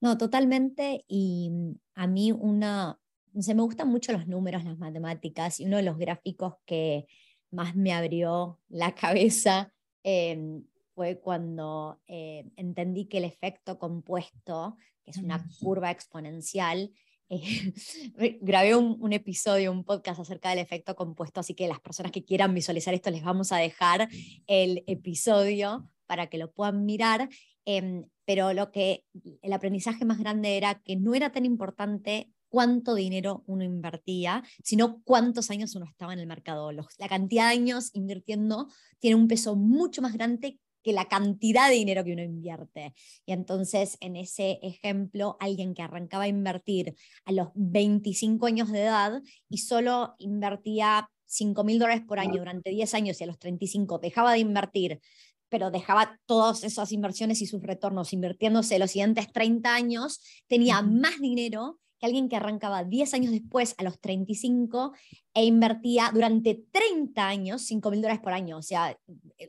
No, 0.00 0.16
totalmente. 0.18 1.04
Y 1.08 1.50
mm, 1.50 1.72
a 1.94 2.06
mí 2.06 2.32
una, 2.32 2.98
se 3.38 3.54
me 3.54 3.62
gustan 3.62 3.88
mucho 3.88 4.12
los 4.12 4.26
números, 4.26 4.64
las 4.64 4.78
matemáticas, 4.78 5.60
y 5.60 5.66
uno 5.66 5.76
de 5.76 5.82
los 5.82 5.98
gráficos 5.98 6.54
que 6.64 7.06
más 7.50 7.74
me 7.76 7.92
abrió 7.92 8.60
la 8.68 8.94
cabeza 8.94 9.72
em, 10.02 10.64
fue 10.94 11.20
cuando 11.20 12.00
eh, 12.06 12.50
entendí 12.56 13.06
que 13.06 13.18
el 13.18 13.24
efecto 13.24 13.78
compuesto, 13.78 14.76
que 15.04 15.10
es 15.10 15.18
una 15.18 15.46
curva 15.60 15.90
exponencial, 15.90 16.92
eh, 17.28 17.72
grabé 18.40 18.76
un, 18.76 19.12
episodio, 19.12 19.72
un 19.72 19.84
podcast 19.84 20.20
acerca 20.20 20.50
del 20.50 20.58
efecto 20.58 20.94
compuesto, 20.94 21.40
así 21.40 21.54
que 21.54 21.68
las 21.68 21.80
personas 21.80 22.12
que 22.12 22.24
quieran 22.24 22.54
visualizar 22.54 22.94
esto 22.94 23.10
les 23.10 23.24
vamos 23.24 23.52
a 23.52 23.56
dejar 23.56 24.08
el 24.46 24.84
episodio 24.86 25.88
para 26.06 26.28
que 26.28 26.38
lo 26.38 26.52
puedan 26.52 26.84
mirar. 26.84 27.28
Em, 27.64 28.04
pero 28.24 28.52
lo 28.52 28.70
que 28.70 29.04
el 29.42 29.52
aprendizaje 29.52 30.04
más 30.04 30.18
grande 30.18 30.56
era 30.56 30.80
que 30.82 30.96
no 30.96 31.14
era 31.14 31.32
tan 31.32 31.44
importante 31.44 32.30
cuánto 32.48 32.94
dinero 32.94 33.42
uno 33.46 33.64
invertía, 33.64 34.42
sino 34.62 35.02
cuántos 35.02 35.50
años 35.50 35.74
uno 35.74 35.86
estaba 35.86 36.12
en 36.12 36.20
el 36.20 36.26
mercado. 36.26 36.70
la 36.72 37.08
cantidad 37.08 37.48
de 37.48 37.56
años 37.56 37.90
invirtiendo 37.92 38.68
tiene 38.98 39.16
un 39.16 39.28
peso 39.28 39.56
mucho 39.56 40.00
más 40.00 40.12
grande 40.12 40.58
que 40.86 40.92
la 40.92 41.08
cantidad 41.08 41.68
de 41.68 41.74
dinero 41.74 42.04
que 42.04 42.12
uno 42.12 42.22
invierte. 42.22 42.94
Y 43.26 43.32
entonces, 43.32 43.98
en 43.98 44.14
ese 44.14 44.60
ejemplo, 44.62 45.36
alguien 45.40 45.74
que 45.74 45.82
arrancaba 45.82 46.24
a 46.24 46.28
invertir 46.28 46.94
a 47.24 47.32
los 47.32 47.48
25 47.56 48.46
años 48.46 48.70
de 48.70 48.84
edad 48.84 49.20
y 49.48 49.58
solo 49.58 50.14
invertía 50.20 51.10
5 51.24 51.64
mil 51.64 51.80
dólares 51.80 52.04
por 52.06 52.20
año 52.20 52.38
durante 52.38 52.70
10 52.70 52.94
años 52.94 53.20
y 53.20 53.24
a 53.24 53.26
los 53.26 53.40
35 53.40 53.98
dejaba 53.98 54.32
de 54.32 54.38
invertir 54.38 55.00
pero 55.48 55.70
dejaba 55.70 56.18
todas 56.26 56.64
esas 56.64 56.90
inversiones 56.92 57.40
y 57.40 57.46
sus 57.46 57.62
retornos 57.62 58.12
invirtiéndose 58.12 58.80
los 58.80 58.90
siguientes 58.90 59.32
30 59.32 59.74
años, 59.74 60.20
tenía 60.48 60.82
más 60.82 61.20
dinero 61.20 61.78
que 61.98 62.06
alguien 62.06 62.28
que 62.28 62.36
arrancaba 62.36 62.84
10 62.84 63.14
años 63.14 63.32
después 63.32 63.74
a 63.78 63.84
los 63.84 64.00
35 64.00 64.92
e 65.34 65.44
invertía 65.44 66.10
durante 66.12 66.64
30 66.70 67.26
años 67.26 67.62
5 67.62 67.90
mil 67.90 68.02
dólares 68.02 68.22
por 68.22 68.32
año. 68.32 68.58
O 68.58 68.62
sea, 68.62 68.98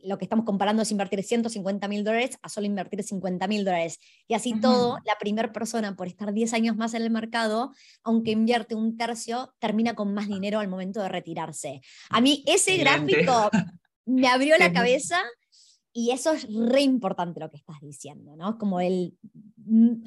lo 0.03 0.17
que 0.17 0.25
estamos 0.25 0.45
comparando 0.45 0.81
es 0.81 0.91
invertir 0.91 1.23
150 1.23 1.87
mil 1.87 2.03
dólares 2.03 2.37
a 2.41 2.49
solo 2.49 2.67
invertir 2.67 3.03
50 3.03 3.47
mil 3.47 3.65
dólares. 3.65 3.99
Y 4.27 4.33
así 4.33 4.59
todo, 4.59 4.97
la 5.05 5.17
primera 5.19 5.51
persona 5.51 5.95
por 5.95 6.07
estar 6.07 6.33
10 6.33 6.53
años 6.53 6.75
más 6.75 6.93
en 6.93 7.03
el 7.03 7.09
mercado, 7.09 7.71
aunque 8.03 8.31
invierte 8.31 8.75
un 8.75 8.97
tercio, 8.97 9.53
termina 9.59 9.95
con 9.95 10.13
más 10.13 10.27
dinero 10.27 10.59
al 10.59 10.67
momento 10.67 11.01
de 11.01 11.09
retirarse. 11.09 11.81
A 12.09 12.21
mí 12.21 12.43
ese 12.47 12.77
gráfico 12.77 13.49
me 14.05 14.27
abrió 14.27 14.57
la 14.57 14.71
cabeza 14.71 15.21
y 15.93 16.11
eso 16.11 16.33
es 16.33 16.47
re 16.53 16.81
importante 16.81 17.39
lo 17.39 17.49
que 17.49 17.57
estás 17.57 17.77
diciendo, 17.81 18.35
¿no? 18.35 18.57
Como 18.57 18.79
el, 18.79 19.17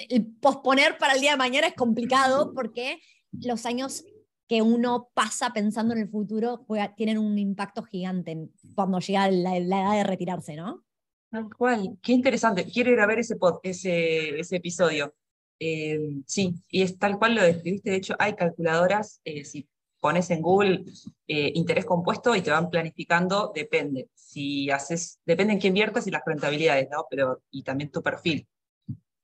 el, 0.09 0.27
posponer 0.41 0.99
para 0.99 1.15
el 1.15 1.21
día 1.21 1.33
de 1.33 1.37
mañana 1.37 1.67
es 1.67 1.75
complicado 1.75 2.53
porque 2.55 3.01
los 3.33 3.67
años 3.67 4.05
que 4.49 4.63
uno 4.63 5.11
pasa 5.15 5.53
pensando 5.53 5.95
en 5.95 6.01
el 6.01 6.09
futuro 6.09 6.67
tienen 6.97 7.19
un 7.19 7.39
impacto 7.39 7.83
gigante 7.85 8.49
cuando 8.75 8.99
llega 8.99 9.31
la, 9.31 9.57
edad 9.57 9.97
de 9.97 10.05
retirarse, 10.05 10.57
¿no? 10.57 10.85
Tal 11.31 11.49
cual, 11.55 11.97
qué 12.03 12.13
interesante. 12.13 12.65
Quiero 12.65 12.91
ir 12.91 12.99
a 12.99 13.07
ver 13.07 13.21
ese, 13.21 13.37
ese, 13.63 14.41
ese 14.41 14.57
episodio. 14.57 15.15
Eh, 15.61 16.23
sí, 16.27 16.55
y 16.69 16.83
es 16.83 16.99
tal 16.99 17.19
cual 17.19 17.37
lo 17.37 17.43
describiste. 17.43 17.91
De 17.91 17.97
hecho, 17.97 18.17
hay 18.19 18.35
calculadoras, 18.35 19.21
eh, 19.25 19.45
si 19.45 19.69
pones 20.01 20.31
en 20.31 20.43
Google 20.43 20.85
eh, 21.29 21.53
interés 21.55 21.85
compuesto 21.85 22.35
y 22.35 22.43
te 22.43 22.51
van 22.51 22.71
planificando, 22.71 23.53
depende. 23.55 24.09
Si 24.15 24.71
haces, 24.71 25.21
depende 25.25 25.53
en 25.55 25.59
qué 25.61 25.69
inviertas 25.69 26.07
y 26.07 26.11
las 26.11 26.23
rentabilidades, 26.25 26.89
¿no? 26.91 27.07
Pero, 27.11 27.43
y 27.51 27.63
también 27.63 27.91
tu 27.91 28.03
perfil. 28.03 28.49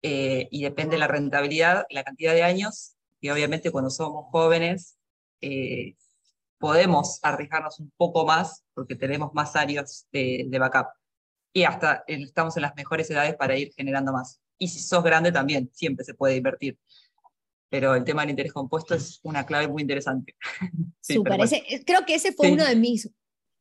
Eh, 0.02 0.48
y 0.50 0.62
depende 0.62 0.98
la 0.98 1.08
rentabilidad, 1.08 1.86
la 1.90 2.04
cantidad 2.04 2.32
de 2.32 2.42
años, 2.42 2.96
y 3.20 3.30
obviamente 3.30 3.72
cuando 3.72 3.90
somos 3.90 4.26
jóvenes 4.30 4.96
eh, 5.40 5.96
podemos 6.58 7.18
arriesgarnos 7.22 7.80
un 7.80 7.90
poco 7.96 8.24
más 8.24 8.64
porque 8.74 8.94
tenemos 8.94 9.32
más 9.34 9.56
años 9.56 10.06
de, 10.12 10.44
de 10.48 10.58
backup. 10.58 10.88
Y 11.52 11.64
hasta 11.64 12.04
estamos 12.06 12.56
en 12.56 12.62
las 12.62 12.76
mejores 12.76 13.10
edades 13.10 13.34
para 13.36 13.56
ir 13.56 13.72
generando 13.74 14.12
más. 14.12 14.40
Y 14.58 14.68
si 14.68 14.80
sos 14.80 15.02
grande 15.02 15.32
también, 15.32 15.70
siempre 15.72 16.04
se 16.04 16.14
puede 16.14 16.36
invertir 16.36 16.78
pero 17.76 17.94
el 17.94 18.04
tema 18.04 18.22
del 18.22 18.30
interés 18.30 18.54
compuesto 18.54 18.94
es 18.94 19.20
una 19.22 19.44
clave 19.44 19.68
muy 19.68 19.82
interesante. 19.82 20.34
sí, 21.00 21.22
creo 21.84 22.06
que 22.06 22.14
ese 22.14 22.32
fue 22.32 22.50
uno 22.50 22.64
de 22.64 22.74
mis 22.74 23.10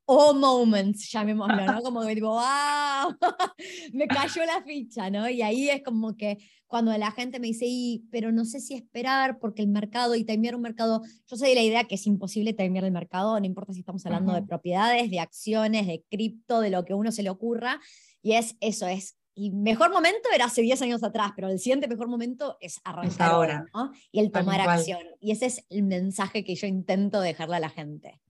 oh 0.06 0.34
moments, 0.34 1.12
llamémoslo, 1.12 1.66
¿no? 1.66 1.82
Como 1.84 2.02
que 2.02 2.16
digo, 2.16 2.30
wow, 2.30 3.14
me 3.94 4.08
cayó 4.08 4.46
la 4.46 4.64
ficha, 4.64 5.10
¿no? 5.10 5.28
Y 5.28 5.42
ahí 5.42 5.70
es 5.70 5.84
como 5.84 6.16
que 6.16 6.38
cuando 6.66 6.98
la 6.98 7.12
gente 7.12 7.42
me 7.42 7.48
dice, 7.48 7.66
y, 7.68 8.06
pero 8.10 8.32
no 8.32 8.46
sé 8.46 8.62
si 8.62 8.74
esperar 8.74 9.38
porque 9.38 9.62
el 9.62 9.68
mercado 9.68 10.16
y 10.16 10.24
timear 10.24 10.56
un 10.56 10.62
mercado, 10.62 11.02
yo 11.28 11.36
soy 11.36 11.50
de 11.50 11.56
la 11.56 11.64
idea 11.64 11.84
que 11.84 11.96
es 11.96 12.08
imposible 12.08 12.54
timear 12.54 12.86
el 12.86 12.92
mercado, 12.94 13.38
no 13.38 13.46
importa 13.46 13.74
si 13.74 13.80
estamos 13.80 14.06
hablando 14.06 14.34
de 14.34 14.44
propiedades, 14.44 15.12
de 15.12 15.20
acciones, 15.20 15.88
de 15.88 16.06
cripto, 16.10 16.62
de 16.62 16.70
lo 16.70 16.86
que 16.86 16.94
a 16.94 16.96
uno 16.96 17.12
se 17.12 17.22
le 17.22 17.30
ocurra, 17.30 17.82
y 18.22 18.34
es 18.34 18.56
eso, 18.62 18.88
es 18.88 19.18
y 19.36 19.52
mejor 19.52 19.92
momento 19.92 20.30
era 20.34 20.46
hace 20.46 20.62
10 20.62 20.82
años 20.84 21.04
atrás, 21.04 21.34
pero 21.36 21.50
el 21.50 21.60
siguiente 21.60 21.90
mejor 21.90 22.08
momento 22.08 22.58
es 22.62 22.80
arrancar 22.86 23.32
ahora, 23.32 23.66
¿no? 23.74 23.92
Y 24.12 24.22
el 24.22 24.32
tomar 24.32 24.62
acción. 24.62 25.02
Y 25.20 25.32
ese 25.32 25.48
es 25.48 25.66
el 25.70 25.84
mensaje 25.84 26.46
que 26.46 26.56
yo 26.56 26.68
intento 26.68 27.20
dejarle 27.20 27.58
a 27.58 27.60
la 27.60 27.70
gente. 27.70 28.22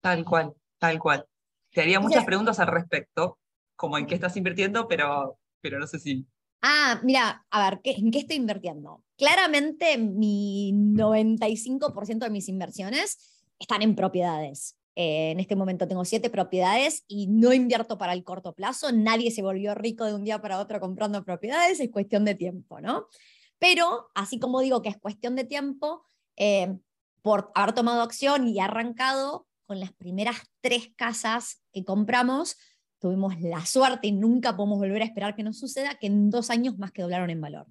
Tal 0.00 0.24
cual, 0.24 0.52
tal 0.78 0.98
cual. 0.98 1.24
Te 1.72 1.82
haría 1.82 2.00
muchas 2.00 2.24
preguntas 2.24 2.58
al 2.58 2.66
respecto, 2.66 3.38
como 3.76 3.96
en 3.96 4.06
qué 4.06 4.16
estás 4.16 4.36
invirtiendo, 4.36 4.88
pero, 4.88 5.38
pero 5.60 5.78
no 5.78 5.86
sé 5.86 6.00
si... 6.00 6.26
Ah, 6.62 7.00
mira, 7.04 7.46
a 7.48 7.70
ver, 7.70 7.80
¿en 7.84 8.10
qué 8.10 8.18
estoy 8.18 8.36
invirtiendo? 8.36 9.04
Claramente 9.16 9.98
mi 9.98 10.72
95% 10.74 12.18
de 12.18 12.30
mis 12.30 12.48
inversiones 12.48 13.44
están 13.58 13.82
en 13.82 13.94
propiedades. 13.94 14.76
En 15.02 15.40
este 15.40 15.56
momento 15.56 15.88
tengo 15.88 16.04
siete 16.04 16.28
propiedades 16.28 17.04
y 17.08 17.26
no 17.26 17.54
invierto 17.54 17.96
para 17.96 18.12
el 18.12 18.22
corto 18.22 18.52
plazo. 18.52 18.92
Nadie 18.92 19.30
se 19.30 19.40
volvió 19.40 19.74
rico 19.74 20.04
de 20.04 20.14
un 20.14 20.24
día 20.24 20.42
para 20.42 20.58
otro 20.58 20.78
comprando 20.78 21.24
propiedades, 21.24 21.80
es 21.80 21.90
cuestión 21.90 22.26
de 22.26 22.34
tiempo, 22.34 22.82
¿no? 22.82 23.06
Pero, 23.58 24.10
así 24.14 24.38
como 24.38 24.60
digo 24.60 24.82
que 24.82 24.90
es 24.90 24.98
cuestión 24.98 25.36
de 25.36 25.44
tiempo, 25.44 26.04
eh, 26.36 26.76
por 27.22 27.50
haber 27.54 27.74
tomado 27.74 28.02
acción 28.02 28.46
y 28.46 28.60
arrancado 28.60 29.46
con 29.64 29.80
las 29.80 29.90
primeras 29.90 30.36
tres 30.60 30.90
casas 30.96 31.62
que 31.72 31.82
compramos, 31.82 32.58
tuvimos 32.98 33.40
la 33.40 33.64
suerte 33.64 34.08
y 34.08 34.12
nunca 34.12 34.54
podemos 34.54 34.80
volver 34.80 35.00
a 35.00 35.06
esperar 35.06 35.34
que 35.34 35.42
nos 35.42 35.58
suceda, 35.58 35.94
que 35.94 36.08
en 36.08 36.28
dos 36.28 36.50
años 36.50 36.76
más 36.76 36.92
que 36.92 37.00
doblaron 37.00 37.30
en 37.30 37.40
valor. 37.40 37.66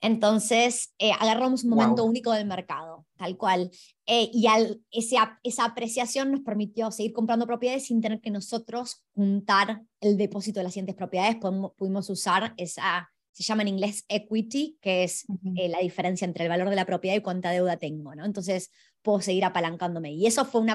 Entonces, 0.00 0.94
eh, 0.98 1.12
agarramos 1.18 1.64
un 1.64 1.70
momento 1.70 2.04
único 2.04 2.32
del 2.32 2.46
mercado, 2.46 3.06
tal 3.16 3.36
cual. 3.36 3.70
Eh, 4.06 4.30
y 4.32 4.46
al, 4.46 4.82
esa 4.90 5.64
apreciación 5.64 6.32
nos 6.32 6.40
permitió 6.40 6.90
seguir 6.90 7.12
comprando 7.12 7.46
propiedades 7.46 7.86
sin 7.86 8.00
tener 8.00 8.20
que 8.20 8.30
nosotros 8.30 9.04
juntar 9.14 9.82
el 10.00 10.16
depósito 10.16 10.60
de 10.60 10.64
las 10.64 10.72
siguientes 10.72 10.96
propiedades. 10.96 11.36
pudimos 11.76 12.08
usar 12.08 12.54
esa, 12.56 13.10
se 13.32 13.42
llama 13.42 13.62
en 13.62 13.68
inglés 13.68 14.04
equity, 14.08 14.78
que 14.80 15.04
es 15.04 15.26
eh, 15.56 15.68
la 15.68 15.80
diferencia 15.80 16.24
entre 16.24 16.44
el 16.44 16.50
valor 16.50 16.70
de 16.70 16.76
la 16.76 16.86
propiedad 16.86 17.16
y 17.16 17.20
cuánta 17.20 17.50
deuda 17.50 17.76
tengo. 17.76 18.14
¿no? 18.14 18.24
Entonces, 18.24 18.70
puedo 19.02 19.20
seguir 19.20 19.44
apalancándome. 19.44 20.12
Y 20.12 20.26
eso 20.26 20.46
fue 20.46 20.62
un 20.62 20.70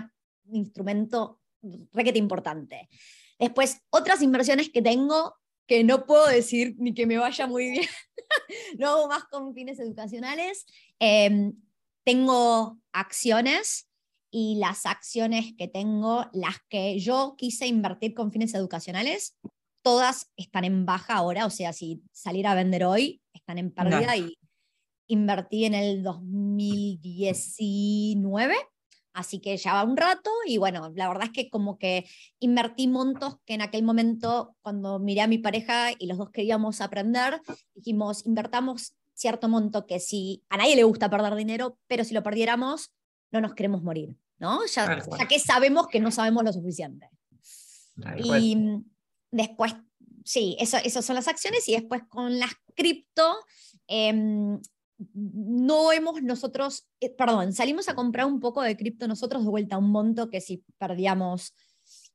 instrumento 0.52 1.40
requete 1.94 2.20
importante. 2.20 2.90
Después, 3.40 3.82
otras 3.90 4.22
inversiones 4.22 4.70
que 4.70 4.82
tengo 4.82 5.36
que 5.68 5.84
no 5.84 6.06
puedo 6.06 6.28
decir 6.28 6.76
ni 6.78 6.94
que 6.94 7.08
me 7.08 7.18
vaya 7.18 7.48
muy 7.48 7.72
bien, 7.72 7.88
no 8.78 8.90
hago 8.90 9.08
más 9.08 9.24
con 9.26 9.54
fines 9.54 9.80
educacionales. 9.80 10.66
Em, 11.00 11.54
tengo 12.06 12.80
acciones 12.94 13.90
y 14.32 14.58
las 14.60 14.86
acciones 14.86 15.54
que 15.58 15.68
tengo, 15.68 16.30
las 16.34 16.58
que 16.70 17.00
yo 17.00 17.36
quise 17.38 17.68
invertir 17.68 18.14
con 18.14 18.32
fines 18.32 18.54
educacionales, 18.54 19.38
todas 19.84 20.32
están 20.36 20.66
en 20.66 20.86
baja 20.86 21.16
ahora, 21.16 21.46
o 21.46 21.50
sea, 21.50 21.74
si 21.74 22.04
salir 22.12 22.48
a 22.48 22.56
vender 22.56 22.84
hoy, 22.84 23.22
están 23.34 23.58
en 23.58 23.72
pérdida 23.72 24.18
y 24.18 24.38
invertí 25.08 25.66
en 25.66 25.76
el 25.76 26.04
2019 26.04 28.56
Así 29.16 29.40
que 29.40 29.56
ya 29.56 29.74
va 29.74 29.86
un 29.86 29.96
rato 29.96 30.30
y 30.46 30.58
bueno, 30.58 30.92
la 30.94 31.08
verdad 31.08 31.28
es 31.28 31.32
que 31.32 31.50
como 31.50 31.78
que 31.80 32.06
invertí 32.40 32.90
montos 32.90 33.38
que 33.46 33.54
en 33.54 33.62
aquel 33.62 33.82
momento, 33.82 34.58
cuando 34.62 35.00
miré 35.00 35.22
a 35.22 35.28
mi 35.28 35.38
pareja 35.38 35.92
y 35.98 36.08
los 36.08 36.18
dos 36.18 36.32
queríamos 36.32 36.82
aprender, 36.82 37.42
dijimos, 37.74 38.26
invertamos 38.26 38.94
cierto 39.14 39.48
monto 39.48 39.86
que 39.88 40.02
si 40.02 40.44
a 40.50 40.58
nadie 40.58 40.76
le 40.76 40.84
gusta 40.84 41.10
perder 41.10 41.34
dinero, 41.36 41.80
pero 41.88 42.04
si 42.04 42.14
lo 42.14 42.24
perdiéramos, 42.24 42.92
no 43.32 43.40
nos 43.40 43.54
queremos 43.54 43.82
morir, 43.84 44.18
¿no? 44.38 44.66
Ya, 44.66 45.02
ya 45.18 45.28
que 45.30 45.40
sabemos 45.40 45.88
que 45.88 46.02
no 46.02 46.12
sabemos 46.12 46.44
lo 46.44 46.52
suficiente. 46.52 47.10
y 48.18 48.58
después, 49.32 49.76
sí, 50.26 50.58
eso, 50.60 50.76
esas 50.84 51.06
son 51.06 51.16
las 51.16 51.30
acciones 51.30 51.70
y 51.70 51.72
después 51.72 52.02
con 52.10 52.38
las 52.38 52.52
cripto, 52.76 53.38
em, 53.88 54.60
no 55.14 55.92
hemos 55.92 56.22
nosotros, 56.22 56.88
eh, 57.00 57.10
perdón, 57.10 57.54
salimos 57.54 57.90
a 57.90 57.96
comprar 57.96 58.26
un 58.26 58.40
poco 58.40 58.62
de 58.62 58.78
cripto 58.78 59.08
nosotros 59.08 59.44
de 59.44 59.50
vuelta 59.50 59.76
a 59.76 59.80
un 59.80 59.92
monto 59.92 60.30
que 60.30 60.42
si 60.42 60.64
perdíamos 60.78 61.54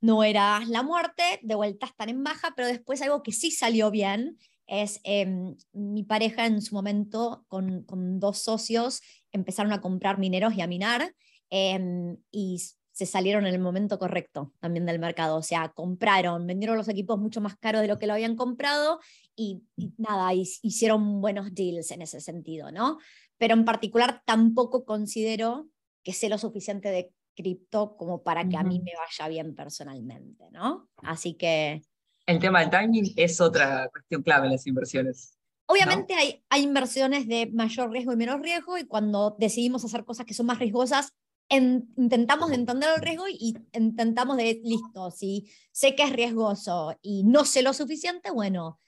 no 0.00 0.24
era 0.24 0.60
la 0.66 0.82
muerte, 0.82 1.22
de 1.42 1.54
vuelta 1.54 1.86
están 1.86 2.08
en 2.08 2.24
baja, 2.24 2.52
pero 2.56 2.68
después 2.68 3.02
algo 3.02 3.22
que 3.22 3.32
sí 3.32 3.50
salió 3.50 3.90
bien 3.90 4.38
es 4.66 5.00
em, 5.04 5.56
mi 5.72 6.04
pareja 6.04 6.46
en 6.46 6.62
su 6.62 6.74
momento 6.74 7.44
con, 7.48 7.82
con, 7.82 8.20
dos 8.20 8.38
socios 8.38 9.02
empezaron 9.32 9.72
a 9.72 9.80
comprar 9.80 10.18
mineros 10.18 10.54
y 10.54 10.60
a 10.60 10.66
minar 10.66 11.14
em, 11.50 12.16
y 12.30 12.62
se 13.00 13.06
salieron 13.06 13.46
en 13.46 13.54
el 13.54 13.60
momento 13.62 13.98
correcto 13.98 14.52
también 14.60 14.84
del 14.84 14.98
mercado. 14.98 15.38
O 15.38 15.42
sea, 15.42 15.70
compraron, 15.70 16.46
vendieron 16.46 16.76
los 16.76 16.86
equipos 16.86 17.18
mucho 17.18 17.40
más 17.40 17.56
caros 17.56 17.80
de 17.80 17.88
lo 17.88 17.98
que 17.98 18.06
lo 18.06 18.12
habían 18.12 18.36
comprado 18.36 19.00
y, 19.34 19.62
nada, 19.96 20.34
hicieron 20.34 21.22
buenos 21.22 21.54
deals 21.54 21.92
en 21.92 22.02
ese 22.02 22.20
sentido, 22.20 22.70
¿no? 22.70 22.98
Pero 23.38 23.54
en 23.54 23.64
particular 23.64 24.20
tampoco 24.26 24.84
considero 24.84 25.70
que 26.04 26.12
sea 26.12 26.28
lo 26.28 26.36
suficiente 26.36 26.90
de 26.90 27.10
cripto 27.34 27.96
como 27.96 28.22
para 28.22 28.46
que 28.46 28.58
a 28.58 28.64
mí 28.64 28.80
me 28.80 28.92
vaya 28.94 29.28
bien 29.30 29.54
personalmente, 29.54 30.50
¿no? 30.50 30.90
Así 30.98 31.32
que 31.32 31.80
el 32.26 32.38
tema 32.38 32.60
del 32.60 32.68
timing 32.68 33.14
es 33.16 33.40
otra 33.40 33.88
cuestión 33.90 34.22
clave 34.22 34.44
en 34.44 34.52
las 34.52 34.66
inversiones. 34.66 35.38
Obviamente 35.64 36.12
hay, 36.12 36.44
hay 36.50 36.64
inversiones 36.64 37.26
de 37.26 37.46
mayor 37.50 37.90
riesgo 37.90 38.12
y 38.12 38.16
menos 38.16 38.42
riesgo 38.42 38.76
y 38.76 38.84
cuando 38.84 39.36
decidimos 39.38 39.86
hacer 39.86 40.04
cosas 40.04 40.26
que 40.26 40.34
son 40.34 40.44
más 40.44 40.58
riesgosas, 40.58 41.14
intentamos 41.50 42.50
de 42.50 42.54
entender 42.56 42.90
el 42.94 43.02
riesgo 43.02 43.28
y 43.28 43.56
intentamos 43.72 44.36
de, 44.36 44.60
listo, 44.62 45.10
si 45.10 45.50
sé 45.72 45.94
que 45.94 46.04
es 46.04 46.12
riesgoso 46.12 46.96
y 47.02 47.24
no 47.24 47.44
sé 47.44 47.62
lo 47.62 47.72
suficiente, 47.72 48.30
bueno, 48.30 48.80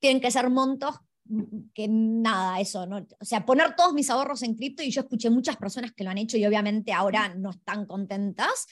tienen 0.00 0.20
que 0.20 0.30
ser 0.30 0.50
montos 0.50 0.96
que 1.74 1.86
nada, 1.88 2.58
eso, 2.60 2.86
¿no? 2.86 3.06
O 3.20 3.24
sea, 3.24 3.46
poner 3.46 3.76
todos 3.76 3.92
mis 3.92 4.10
ahorros 4.10 4.42
en 4.42 4.56
cripto 4.56 4.82
y 4.82 4.90
yo 4.90 5.02
escuché 5.02 5.30
muchas 5.30 5.56
personas 5.56 5.92
que 5.92 6.02
lo 6.02 6.10
han 6.10 6.18
hecho 6.18 6.36
y 6.36 6.44
obviamente 6.44 6.92
ahora 6.92 7.32
no 7.34 7.50
están 7.50 7.86
contentas. 7.86 8.66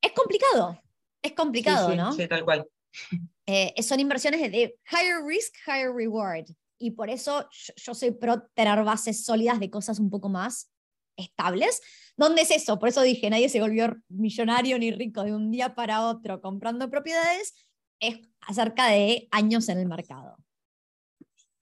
Es 0.00 0.12
complicado, 0.12 0.80
es 1.22 1.32
complicado, 1.32 1.94
¿no? 1.94 2.12
Sí, 2.12 2.26
tal 2.26 2.44
cual. 2.44 2.66
Eh, 3.46 3.82
son 3.82 4.00
inversiones 4.00 4.40
de, 4.40 4.76
higher 4.90 5.24
risk, 5.24 5.54
higher 5.66 5.92
reward. 5.92 6.46
Y 6.78 6.92
por 6.92 7.10
eso 7.10 7.48
yo, 7.76 7.94
soy 7.94 8.10
pro 8.10 8.42
tener 8.54 8.82
bases 8.84 9.24
sólidas 9.24 9.58
de 9.58 9.70
cosas 9.70 9.98
un 9.98 10.10
poco 10.10 10.28
más 10.28 10.70
estables. 11.16 11.80
¿Dónde 12.18 12.42
es 12.42 12.50
eso? 12.50 12.80
Por 12.80 12.88
eso 12.88 13.00
dije, 13.02 13.30
nadie 13.30 13.48
se 13.48 13.60
volvió 13.60 13.96
millonario 14.08 14.76
ni 14.76 14.90
rico 14.90 15.22
de 15.22 15.32
un 15.32 15.52
día 15.52 15.76
para 15.76 16.04
otro 16.04 16.40
comprando 16.40 16.90
propiedades. 16.90 17.54
Es 18.00 18.18
acerca 18.40 18.88
de 18.88 19.28
años 19.30 19.68
en 19.68 19.78
el 19.78 19.86
mercado. 19.86 20.36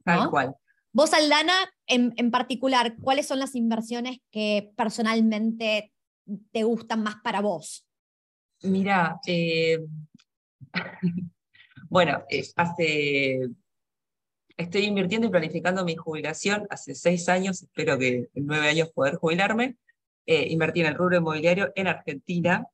Tal 0.02 0.30
cual. 0.30 0.54
Vos, 0.92 1.12
Aldana, 1.12 1.52
en, 1.86 2.14
en, 2.16 2.30
particular, 2.30 2.96
¿cuáles 3.02 3.26
son 3.26 3.38
las 3.38 3.54
inversiones 3.54 4.20
que 4.30 4.72
personalmente 4.76 5.92
te 6.52 6.62
gustan 6.64 7.02
más 7.02 7.16
para 7.22 7.42
vos? 7.42 7.86
Mira, 8.62 9.20
eh, 9.26 9.78
bueno, 11.90 12.24
hace, 12.56 13.40
estoy 14.56 14.84
invirtiendo 14.84 15.26
y 15.26 15.30
planificando 15.30 15.84
mi 15.84 15.96
jubilación 15.96 16.66
hace 16.70 16.94
seis 16.94 17.28
años, 17.28 17.62
espero 17.62 17.98
que 17.98 18.30
en 18.32 18.46
nueve 18.46 18.68
años 18.68 18.90
poder 18.94 19.16
jubilarme. 19.16 19.76
Eh, 20.26 20.48
invertí 20.50 20.80
en 20.80 20.86
el 20.86 20.94
rubro 20.94 21.16
inmobiliario 21.16 21.72
en 21.74 21.86
Argentina, 21.86 22.66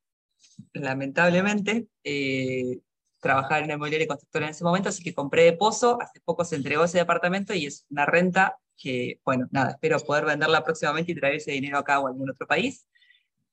lamentablemente. 0.72 1.86
Eh, 2.02 2.80
trabajaba 3.20 3.58
en 3.58 3.64
el 3.66 3.76
inmobiliario 3.76 4.06
y 4.06 4.08
constructora 4.08 4.46
en 4.46 4.50
ese 4.50 4.64
momento, 4.64 4.88
así 4.88 5.02
que 5.02 5.14
compré 5.14 5.44
de 5.44 5.52
pozo, 5.52 6.00
hace 6.02 6.20
poco 6.20 6.44
se 6.44 6.56
entregó 6.56 6.84
ese 6.84 6.98
departamento 6.98 7.54
y 7.54 7.66
es 7.66 7.86
una 7.88 8.04
renta 8.04 8.58
que, 8.76 9.20
bueno, 9.24 9.46
nada, 9.52 9.70
espero 9.70 9.98
poder 10.00 10.24
venderla 10.24 10.64
próximamente 10.64 11.12
y 11.12 11.14
traer 11.14 11.36
ese 11.36 11.52
dinero 11.52 11.78
acá 11.78 12.00
o 12.00 12.06
a 12.06 12.10
algún 12.10 12.30
otro 12.30 12.46
país. 12.48 12.84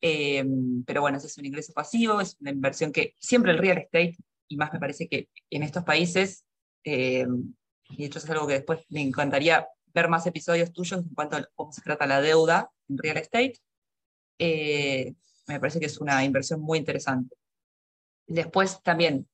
Eh, 0.02 0.44
pero 0.88 1.02
bueno, 1.02 1.18
ese 1.18 1.28
es 1.28 1.38
un 1.38 1.46
ingreso 1.46 1.74
pasivo, 1.74 2.20
es 2.20 2.36
una 2.40 2.52
inversión 2.52 2.92
que 2.92 3.16
siempre 3.20 3.52
el 3.52 3.60
real 3.60 3.78
estate, 3.78 4.18
y 4.48 4.58
más 4.58 4.74
me 4.74 4.80
parece 4.80 5.08
que 5.08 5.30
en 5.52 5.62
estos 5.62 5.84
países, 5.84 6.46
eh, 6.84 7.28
y 7.90 7.98
de 7.98 8.06
hecho 8.06 8.20
es 8.20 8.30
algo 8.30 8.48
que 8.48 8.54
después 8.54 8.80
me 8.90 9.02
encantaría 9.02 9.68
ver 9.94 10.08
más 10.10 10.26
episodios 10.26 10.72
tuyos 10.72 11.02
en 11.02 11.14
cuanto 11.14 11.38
a 11.38 11.48
cómo 11.56 11.72
se 11.72 11.82
trata 11.82 12.08
la 12.08 12.22
deuda 12.22 12.72
en 12.88 12.98
real 12.98 13.18
estate, 13.18 13.60
eh, 14.40 15.14
me 15.48 15.60
parece 15.60 15.80
que 15.80 15.86
es 15.86 16.00
una 16.00 16.24
inversión 16.24 16.62
muy 16.62 16.80
interesante. 16.80 17.36
Después 18.26 18.82
también 18.84 19.28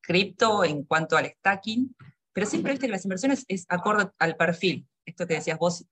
cripto 0.00 0.64
en 0.64 0.84
cuanto 0.84 1.16
al 1.16 1.26
stacking, 1.26 1.94
pero 2.32 2.46
siempre 2.46 2.72
viste 2.72 2.86
que 2.86 2.92
las 2.92 3.04
inversiones 3.04 3.44
es 3.46 3.66
acorde 3.68 4.10
al 4.18 4.36
perfil, 4.36 4.86
esto 5.04 5.26
que 5.26 5.34
decías 5.34 5.58
vos 5.58 5.86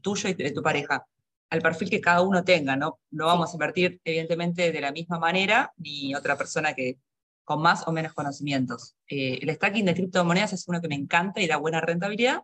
tuyo 0.00 0.28
y 0.28 0.34
de 0.34 0.52
tu 0.52 0.62
pareja 0.62 1.04
al 1.50 1.60
perfil 1.60 1.90
que 1.90 2.00
cada 2.00 2.22
uno 2.22 2.44
tenga, 2.44 2.76
¿no? 2.76 3.00
No 3.10 3.26
vamos 3.26 3.50
a 3.50 3.54
invertir, 3.54 4.00
evidentemente, 4.04 4.70
de 4.70 4.80
la 4.80 4.92
misma 4.92 5.18
manera, 5.18 5.72
ni 5.76 6.14
otra 6.14 6.38
persona 6.38 6.74
que 6.74 6.98
con 7.44 7.60
más 7.60 7.86
o 7.88 7.92
menos 7.92 8.14
conocimientos. 8.14 8.94
Eh, 9.08 9.40
el 9.42 9.50
stacking 9.50 9.84
de 9.84 9.94
criptomonedas 9.94 10.52
es 10.52 10.68
uno 10.68 10.80
que 10.80 10.86
me 10.86 10.94
encanta 10.94 11.40
y 11.40 11.48
da 11.48 11.56
buena 11.56 11.80
rentabilidad, 11.80 12.42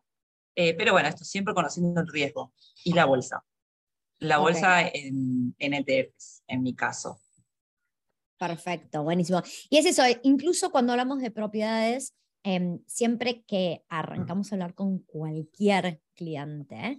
eh, 0.57 0.75
pero 0.75 0.93
bueno, 0.93 1.09
esto 1.09 1.25
siempre 1.25 1.55
conociendo 1.55 2.01
el 2.01 2.09
riesgo. 2.09 2.53
Y 2.83 2.93
la 2.93 3.05
bolsa. 3.05 3.45
La 4.19 4.39
bolsa 4.39 4.89
en, 4.89 5.55
en 5.59 5.75
ETFs, 5.75 6.43
en 6.47 6.63
mi 6.63 6.75
caso. 6.75 7.21
Perfecto, 8.39 9.03
buenísimo. 9.03 9.43
Y 9.71 9.79
es 9.79 9.87
eso, 9.87 10.03
incluso 10.23 10.71
cuando 10.71 10.93
hablamos 10.93 11.21
de 11.21 11.31
propiedades, 11.31 12.15
em, 12.43 12.81
siempre 12.87 13.45
que 13.45 13.83
arrancamos 13.89 14.53
a 14.53 14.55
hablar 14.57 14.75
con 14.75 14.99
cualquier 15.01 16.01
cliente, 16.15 16.99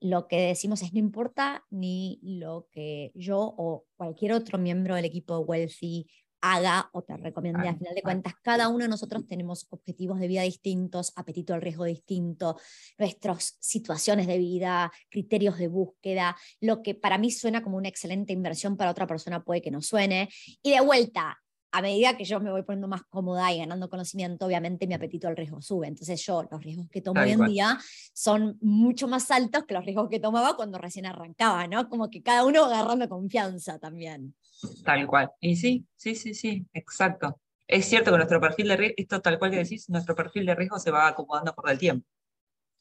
lo 0.00 0.28
que 0.28 0.40
decimos 0.40 0.82
es 0.82 0.92
no 0.92 0.98
importa 0.98 1.64
ni 1.70 2.20
lo 2.22 2.68
que 2.70 3.12
yo 3.14 3.54
o 3.56 3.86
cualquier 3.96 4.32
otro 4.32 4.58
miembro 4.58 4.94
del 4.94 5.06
equipo 5.06 5.38
Wealthy 5.38 6.08
haga 6.52 6.88
o 6.92 7.02
te 7.02 7.16
recomiende. 7.16 7.68
Al 7.68 7.78
final 7.78 7.94
de 7.94 8.02
cuentas, 8.02 8.34
cada 8.42 8.68
uno 8.68 8.84
de 8.84 8.88
nosotros 8.88 9.26
tenemos 9.26 9.66
objetivos 9.70 10.18
de 10.20 10.28
vida 10.28 10.42
distintos, 10.42 11.12
apetito 11.16 11.54
al 11.54 11.62
riesgo 11.62 11.84
distinto, 11.84 12.58
nuestras 12.98 13.56
situaciones 13.60 14.26
de 14.26 14.38
vida, 14.38 14.92
criterios 15.10 15.58
de 15.58 15.68
búsqueda. 15.68 16.36
Lo 16.60 16.82
que 16.82 16.94
para 16.94 17.18
mí 17.18 17.30
suena 17.30 17.62
como 17.62 17.76
una 17.76 17.88
excelente 17.88 18.32
inversión, 18.32 18.76
para 18.76 18.90
otra 18.90 19.06
persona 19.06 19.44
puede 19.44 19.62
que 19.62 19.70
no 19.70 19.82
suene. 19.82 20.28
Y 20.62 20.70
de 20.72 20.80
vuelta, 20.80 21.38
a 21.76 21.82
medida 21.82 22.16
que 22.16 22.24
yo 22.24 22.40
me 22.40 22.50
voy 22.50 22.62
poniendo 22.62 22.88
más 22.88 23.02
cómoda 23.10 23.52
y 23.52 23.58
ganando 23.58 23.90
conocimiento, 23.90 24.46
obviamente 24.46 24.86
mi 24.86 24.94
apetito 24.94 25.28
al 25.28 25.36
riesgo 25.36 25.60
sube. 25.60 25.86
Entonces 25.86 26.24
yo 26.24 26.42
los 26.50 26.64
riesgos 26.64 26.88
que 26.88 27.02
tomo 27.02 27.20
hoy 27.20 27.32
en 27.32 27.44
día 27.44 27.78
son 28.14 28.56
mucho 28.62 29.08
más 29.08 29.30
altos 29.30 29.64
que 29.64 29.74
los 29.74 29.84
riesgos 29.84 30.08
que 30.08 30.18
tomaba 30.18 30.56
cuando 30.56 30.78
recién 30.78 31.04
arrancaba, 31.04 31.66
¿no? 31.66 31.90
Como 31.90 32.08
que 32.08 32.22
cada 32.22 32.46
uno 32.46 32.64
agarrando 32.64 33.10
confianza 33.10 33.78
también. 33.78 34.34
Tal 34.86 35.06
cual. 35.06 35.30
Y 35.38 35.56
sí, 35.56 35.86
sí, 35.96 36.14
sí, 36.14 36.32
sí, 36.32 36.66
exacto. 36.72 37.38
Es 37.66 37.84
cierto 37.84 38.10
que 38.10 38.16
nuestro 38.16 38.40
perfil 38.40 38.68
de 38.68 38.76
riesgo, 38.78 38.94
esto 38.96 39.20
tal 39.20 39.38
cual 39.38 39.50
que 39.50 39.58
decís, 39.58 39.90
nuestro 39.90 40.14
perfil 40.14 40.46
de 40.46 40.54
riesgo 40.54 40.78
se 40.78 40.90
va 40.90 41.08
acomodando 41.08 41.54
por 41.54 41.68
el 41.68 41.78
tiempo. 41.78 42.08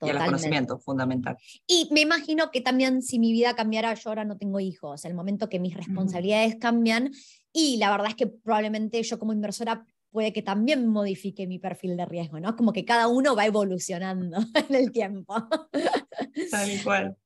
Y 0.01 0.09
el 0.09 0.17
conocimiento, 0.17 0.77
fundamental. 0.77 1.37
Y 1.65 1.87
me 1.91 2.01
imagino 2.01 2.51
que 2.51 2.61
también 2.61 3.01
si 3.01 3.17
mi 3.19 3.31
vida 3.31 3.55
cambiara, 3.55 3.93
yo 3.93 4.09
ahora 4.09 4.25
no 4.25 4.37
tengo 4.37 4.59
hijos, 4.59 5.05
el 5.05 5.13
momento 5.13 5.49
que 5.49 5.59
mis 5.59 5.75
responsabilidades 5.75 6.57
cambian, 6.59 7.11
y 7.53 7.77
la 7.77 7.89
verdad 7.91 8.07
es 8.09 8.15
que 8.15 8.27
probablemente 8.27 9.01
yo 9.01 9.17
como 9.17 9.31
inversora 9.31 9.85
puede 10.11 10.31
que 10.31 10.41
también 10.41 10.87
modifique 10.87 11.45
mi 11.45 11.59
perfil 11.59 11.97
de 11.97 12.05
riesgo, 12.05 12.39
¿no? 12.39 12.55
Como 12.55 12.71
que 12.71 12.85
cada 12.85 13.07
uno 13.07 13.35
va 13.35 13.45
evolucionando 13.45 14.37
en 14.69 14.75
el 14.75 14.91
tiempo. 14.91 15.35
Tal 16.51 16.83
cual. 16.83 17.17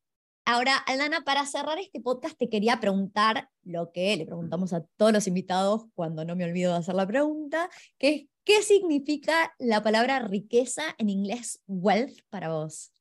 Ahora, 0.51 0.77
Aldana, 0.77 1.21
para 1.23 1.45
cerrar 1.45 1.77
este 1.77 2.01
podcast 2.01 2.35
te 2.35 2.49
quería 2.49 2.79
preguntar 2.79 3.51
lo 3.63 3.91
que 3.91 4.17
le 4.17 4.25
preguntamos 4.25 4.73
a 4.73 4.83
todos 4.97 5.13
los 5.13 5.27
invitados 5.27 5.83
cuando 5.93 6.25
no 6.25 6.35
me 6.35 6.43
olvido 6.43 6.71
de 6.71 6.79
hacer 6.79 6.95
la 6.95 7.05
pregunta, 7.05 7.69
que 7.99 8.09
es, 8.09 8.25
¿qué 8.45 8.63
significa 8.63 9.53
la 9.59 9.83
palabra 9.83 10.17
riqueza 10.21 10.95
en 10.97 11.09
inglés 11.12 11.62
wealth 11.67 12.17
para 12.31 12.49
vos? 12.49 12.91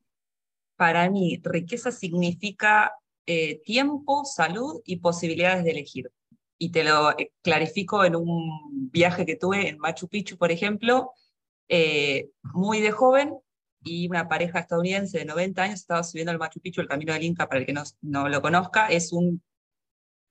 Para 0.77 1.09
mí, 1.09 1.41
riqueza 1.43 1.91
significa 1.91 2.93
eh, 3.25 3.63
tiempo, 3.65 4.27
salud 4.27 4.83
y 4.85 4.97
posibilidades 4.97 5.65
de 5.65 5.71
elegir 5.71 6.13
y 6.59 6.71
te 6.71 6.85
lo 6.85 7.19
eh, 7.19 7.33
clarifico 7.41 8.05
en 8.05 8.17
un 8.17 8.91
viaje 8.91 9.25
que 9.25 9.37
tuve 9.37 9.71
en 9.71 9.79
Machu 9.79 10.07
Picchu, 10.07 10.37
por 10.37 10.53
ejemplo, 10.53 11.13
eh, 11.67 12.29
muy 12.43 12.83
de 12.83 12.91
joven, 12.91 13.39
y 13.83 14.09
una 14.09 14.29
pareja 14.29 14.61
estadounidense 14.61 15.19
de 15.19 15.25
90 15.25 15.63
años 15.63 15.81
estaba 15.81 16.03
subiendo 16.03 16.33
al 16.33 16.39
Machu 16.39 16.61
Picchu, 16.61 16.81
el 16.81 16.89
camino 16.89 17.13
del 17.13 17.25
Inca, 17.25 17.49
para 17.49 17.61
el 17.61 17.67
que 17.67 17.73
no, 17.73 17.83
no 18.03 18.29
lo 18.29 18.43
conozca, 18.43 18.89
es 18.89 19.13
un, 19.13 19.43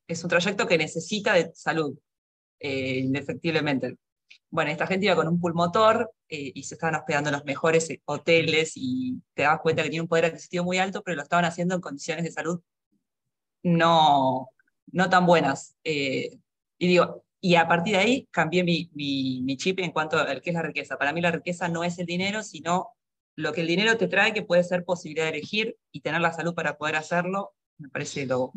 es 0.07 0.23
un 0.23 0.29
trayecto 0.29 0.67
que 0.67 0.77
necesita 0.77 1.33
de 1.33 1.51
salud, 1.53 1.97
eh, 2.59 2.99
indefectiblemente. 2.99 3.97
Bueno, 4.49 4.71
esta 4.71 4.87
gente 4.87 5.05
iba 5.05 5.15
con 5.15 5.27
un 5.27 5.39
pulmotor 5.39 6.11
y 6.29 6.63
se 6.63 6.75
estaban 6.75 6.95
hospedando 6.95 7.29
en 7.29 7.35
los 7.35 7.45
mejores 7.45 7.89
hoteles 8.05 8.73
y 8.75 9.21
te 9.33 9.43
das 9.43 9.59
cuenta 9.61 9.83
que 9.83 9.89
tiene 9.89 10.01
un 10.01 10.07
poder 10.07 10.25
adquisitivo 10.25 10.65
muy 10.65 10.77
alto, 10.77 11.01
pero 11.03 11.15
lo 11.15 11.23
estaban 11.23 11.45
haciendo 11.45 11.75
en 11.75 11.81
condiciones 11.81 12.23
de 12.23 12.31
salud 12.31 12.61
no, 13.63 14.49
no 14.91 15.09
tan 15.09 15.25
buenas. 15.25 15.75
Eh, 15.83 16.39
y 16.77 16.87
digo, 16.87 17.23
y 17.41 17.55
a 17.55 17.67
partir 17.67 17.93
de 17.95 17.99
ahí 17.99 18.27
cambié 18.31 18.63
mi, 18.63 18.89
mi, 18.93 19.57
chip 19.57 19.79
en 19.79 19.91
cuanto 19.91 20.17
a 20.17 20.39
qué 20.39 20.49
es 20.49 20.53
la 20.53 20.61
riqueza. 20.61 20.97
Para 20.97 21.13
mí 21.13 21.21
la 21.21 21.31
riqueza 21.31 21.67
no 21.67 21.83
es 21.83 21.99
el 21.99 22.05
dinero, 22.05 22.43
sino 22.43 22.89
lo 23.37 23.53
que 23.53 23.61
el 23.61 23.67
dinero 23.67 23.97
te 23.97 24.07
trae, 24.07 24.33
que 24.33 24.41
puede 24.41 24.63
ser 24.63 24.83
posibilidad 24.83 25.25
de 25.25 25.37
elegir 25.37 25.77
y 25.91 26.01
tener 26.01 26.19
la 26.21 26.33
salud 26.33 26.55
para 26.55 26.77
poder 26.77 26.95
hacerlo, 26.95 27.53
me 27.77 27.87
parece 27.87 28.25
lo... 28.25 28.51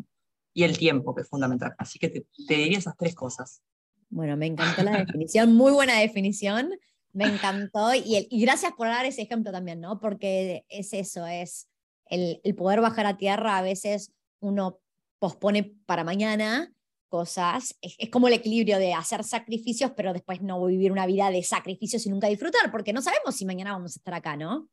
Y 0.53 0.63
el 0.63 0.77
tiempo, 0.77 1.15
que 1.15 1.21
es 1.21 1.29
fundamental. 1.29 1.73
Así 1.77 1.97
que 1.97 2.09
te, 2.09 2.25
te 2.45 2.55
diría 2.55 2.79
esas 2.79 2.97
tres 2.97 3.15
cosas. 3.15 3.61
Bueno, 4.09 4.35
me 4.35 4.47
encantó 4.47 4.83
la 4.83 4.97
definición, 4.97 5.53
muy 5.53 5.71
buena 5.71 5.97
definición, 5.99 6.71
me 7.13 7.25
encantó 7.25 7.93
y, 7.93 8.27
y, 8.29 8.41
gracias 8.41 8.73
por 8.73 8.87
dar 8.87 9.05
ese 9.05 9.21
ejemplo 9.21 9.53
también, 9.53 9.79
¿no? 9.79 10.01
Porque 10.01 10.65
es 10.67 10.91
eso, 10.91 11.25
es 11.25 11.69
el, 12.07 12.41
el 12.43 12.55
poder 12.55 12.81
bajar 12.81 13.05
a 13.05 13.15
tierra, 13.15 13.57
a 13.57 13.61
veces 13.61 14.11
uno 14.41 14.81
pospone 15.19 15.75
para 15.85 16.03
mañana 16.03 16.73
cosas, 17.11 17.77
es, 17.81 18.09
como 18.09 18.29
el 18.29 18.33
equilibrio 18.33 18.79
de 18.79 18.93
hacer 18.93 19.25
sacrificios, 19.25 19.91
pero 19.95 20.13
después 20.13 20.41
no 20.41 20.65
vivir 20.65 20.93
una 20.93 21.05
vida 21.05 21.29
de 21.29 21.43
sacrificios 21.43 22.05
y 22.05 22.09
nunca 22.09 22.27
disfrutar, 22.27 22.71
porque 22.71 22.93
no 22.93 23.01
sabemos 23.01 23.35
si 23.35 23.45
mañana 23.45 23.73
vamos 23.73 23.97
a 23.97 23.99
estar 23.99 24.13
acá, 24.13 24.37
¿no? 24.37 24.69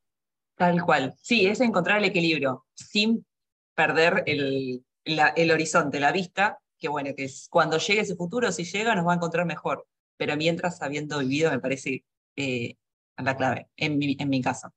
Tal 0.56 0.82
cual, 0.84 1.14
sí, 1.20 1.46
es 1.46 1.60
encontrar 1.60 1.98
el 1.98 2.04
equilibrio 2.04 2.64
sin 2.74 3.26
perder 3.74 4.22
el, 4.26 4.84
el 5.04 5.50
horizonte, 5.50 5.98
la 5.98 6.12
vista, 6.12 6.60
que 6.78 6.88
bueno, 6.88 7.10
que 7.16 7.24
es, 7.24 7.48
cuando 7.50 7.78
llegue 7.78 8.02
ese 8.02 8.14
futuro, 8.14 8.52
si 8.52 8.62
llega, 8.64 8.94
nos 8.94 9.06
va 9.06 9.12
a 9.12 9.16
encontrar 9.16 9.44
mejor, 9.44 9.84
pero 10.16 10.36
mientras 10.36 10.80
habiendo 10.80 11.18
vivido, 11.18 11.50
me 11.50 11.58
parece 11.58 12.04
eh, 12.36 12.76
la 13.16 13.36
clave, 13.36 13.68
en 13.76 13.98
mi, 13.98 14.16
en 14.18 14.28
mi 14.28 14.40
caso. 14.40 14.72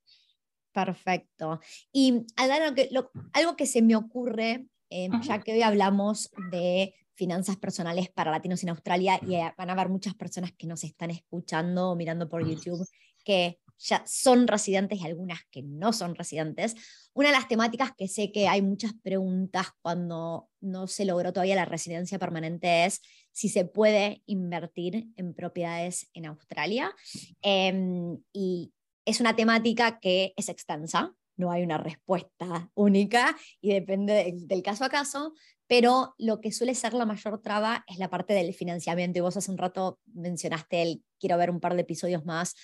Perfecto. 0.71 1.59
Y 1.91 2.25
algo 2.37 2.73
que, 2.73 2.89
algo 3.33 3.55
que 3.55 3.67
se 3.67 3.83
me 3.83 3.95
ocurre, 3.95 4.65
eh, 4.89 5.09
ya 5.21 5.39
que 5.41 5.53
hoy 5.53 5.61
hablamos 5.61 6.31
de 6.49 6.95
finanzas 7.21 7.55
personales 7.55 8.09
para 8.09 8.31
latinos 8.31 8.63
en 8.63 8.69
Australia 8.69 9.19
y 9.21 9.35
eh, 9.35 9.53
van 9.55 9.69
a 9.69 9.73
haber 9.73 9.89
muchas 9.89 10.15
personas 10.15 10.53
que 10.53 10.65
nos 10.65 10.83
están 10.83 11.11
escuchando 11.11 11.91
o 11.91 11.95
mirando 11.95 12.27
por 12.27 12.43
YouTube 12.43 12.83
que 13.23 13.59
ya 13.77 14.03
son 14.07 14.47
residentes 14.47 14.99
y 14.99 15.05
algunas 15.05 15.41
que 15.51 15.61
no 15.61 15.93
son 15.93 16.15
residentes. 16.15 16.73
Una 17.13 17.27
de 17.29 17.35
las 17.35 17.47
temáticas 17.47 17.91
que 17.95 18.07
sé 18.07 18.31
que 18.31 18.47
hay 18.47 18.63
muchas 18.63 18.93
preguntas 19.03 19.67
cuando 19.83 20.49
no 20.61 20.87
se 20.87 21.05
logró 21.05 21.31
todavía 21.31 21.53
la 21.53 21.65
residencia 21.65 22.17
permanente 22.17 22.85
es 22.85 23.01
si 23.31 23.49
se 23.49 23.65
puede 23.65 24.23
invertir 24.25 25.05
en 25.15 25.35
propiedades 25.35 26.09
en 26.15 26.25
Australia. 26.25 26.91
Em, 27.43 28.17
y 28.33 28.73
es 29.05 29.19
una 29.19 29.35
temática 29.35 29.99
que 29.99 30.33
es 30.37 30.49
extensa, 30.49 31.13
no 31.37 31.51
hay 31.51 31.61
una 31.61 31.77
respuesta 31.77 32.71
única 32.73 33.35
y 33.61 33.73
depende 33.73 34.33
del 34.35 34.63
caso 34.63 34.85
a 34.85 34.89
caso, 34.89 35.33
pero 35.71 36.15
lo 36.17 36.41
que 36.41 36.51
suele 36.51 36.75
ser 36.75 36.93
la 36.93 37.05
mayor 37.05 37.41
traba 37.41 37.85
es 37.87 37.97
la 37.97 38.09
parte 38.09 38.33
del 38.33 38.53
financiamiento. 38.53 39.19
Y 39.19 39.21
vos 39.21 39.37
hace 39.37 39.49
un 39.49 39.57
rato 39.57 40.01
mencionaste 40.13 40.81
el, 40.81 41.01
quiero 41.17 41.37
ver 41.37 41.49
un 41.49 41.61
par 41.61 41.75
de 41.75 41.83
episodios 41.83 42.25
más 42.25 42.55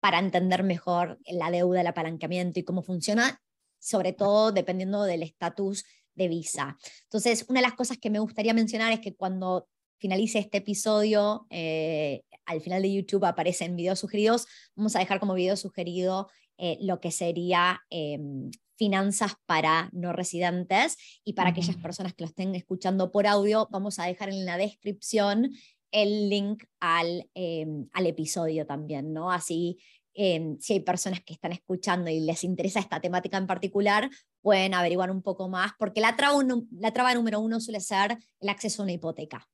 para 0.00 0.18
entender 0.18 0.62
mejor 0.62 1.18
la 1.24 1.50
deuda, 1.50 1.80
el 1.80 1.86
apalancamiento 1.86 2.60
y 2.60 2.62
cómo 2.62 2.82
funciona, 2.82 3.40
sobre 3.78 4.12
todo 4.12 4.52
dependiendo 4.52 5.02
del 5.04 5.22
estatus 5.22 5.86
de 6.14 6.28
visa. 6.28 6.76
Entonces, 7.04 7.46
una 7.48 7.60
de 7.60 7.68
las 7.68 7.74
cosas 7.74 7.96
que 7.96 8.10
me 8.10 8.18
gustaría 8.18 8.52
mencionar 8.52 8.92
es 8.92 9.00
que 9.00 9.14
cuando 9.14 9.66
finalice 9.96 10.38
este 10.38 10.58
episodio, 10.58 11.46
eh, 11.48 12.22
al 12.44 12.60
final 12.60 12.82
de 12.82 12.92
YouTube 12.92 13.24
aparecen 13.24 13.76
videos 13.76 14.00
sugeridos, 14.00 14.46
vamos 14.76 14.94
a 14.94 14.98
dejar 14.98 15.20
como 15.20 15.32
video 15.32 15.56
sugerido 15.56 16.28
eh, 16.58 16.78
lo 16.80 17.00
que 17.00 17.10
sería 17.10 17.80
em, 17.90 18.50
finanzas 18.76 19.34
para 19.46 19.88
no 19.92 20.12
residentes 20.12 20.96
y 21.24 21.34
para 21.34 21.50
aquellas 21.50 21.76
personas 21.76 22.14
que 22.14 22.24
lo 22.24 22.28
estén 22.28 22.54
escuchando 22.54 23.12
por 23.12 23.26
audio, 23.26 23.68
vamos 23.70 23.98
a 23.98 24.06
dejar 24.06 24.28
en 24.28 24.44
la 24.44 24.56
descripción 24.56 25.52
el 25.92 26.28
link 26.28 26.64
al, 26.80 27.28
em, 27.34 27.88
al 27.92 28.06
episodio 28.06 28.66
también, 28.66 29.12
¿no? 29.12 29.30
Así, 29.30 29.78
em, 30.14 30.58
si 30.58 30.72
hay 30.72 30.80
personas 30.80 31.20
que 31.20 31.34
están 31.34 31.52
escuchando 31.52 32.10
y 32.10 32.20
les 32.20 32.44
interesa 32.44 32.80
esta 32.80 33.00
temática 33.00 33.36
en 33.36 33.46
particular, 33.46 34.10
pueden 34.40 34.74
averiguar 34.74 35.10
un 35.10 35.22
poco 35.22 35.48
más, 35.48 35.72
porque 35.78 36.00
la 36.00 36.16
traba, 36.16 36.42
la 36.72 36.92
traba 36.92 37.14
número 37.14 37.40
uno 37.40 37.60
suele 37.60 37.80
ser 37.80 38.18
el 38.40 38.48
acceso 38.48 38.82
a 38.82 38.84
una 38.84 38.92
hipoteca. 38.92 39.48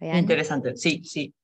Interesante, 0.00 0.76
sí, 0.76 1.02
sí. 1.04 1.34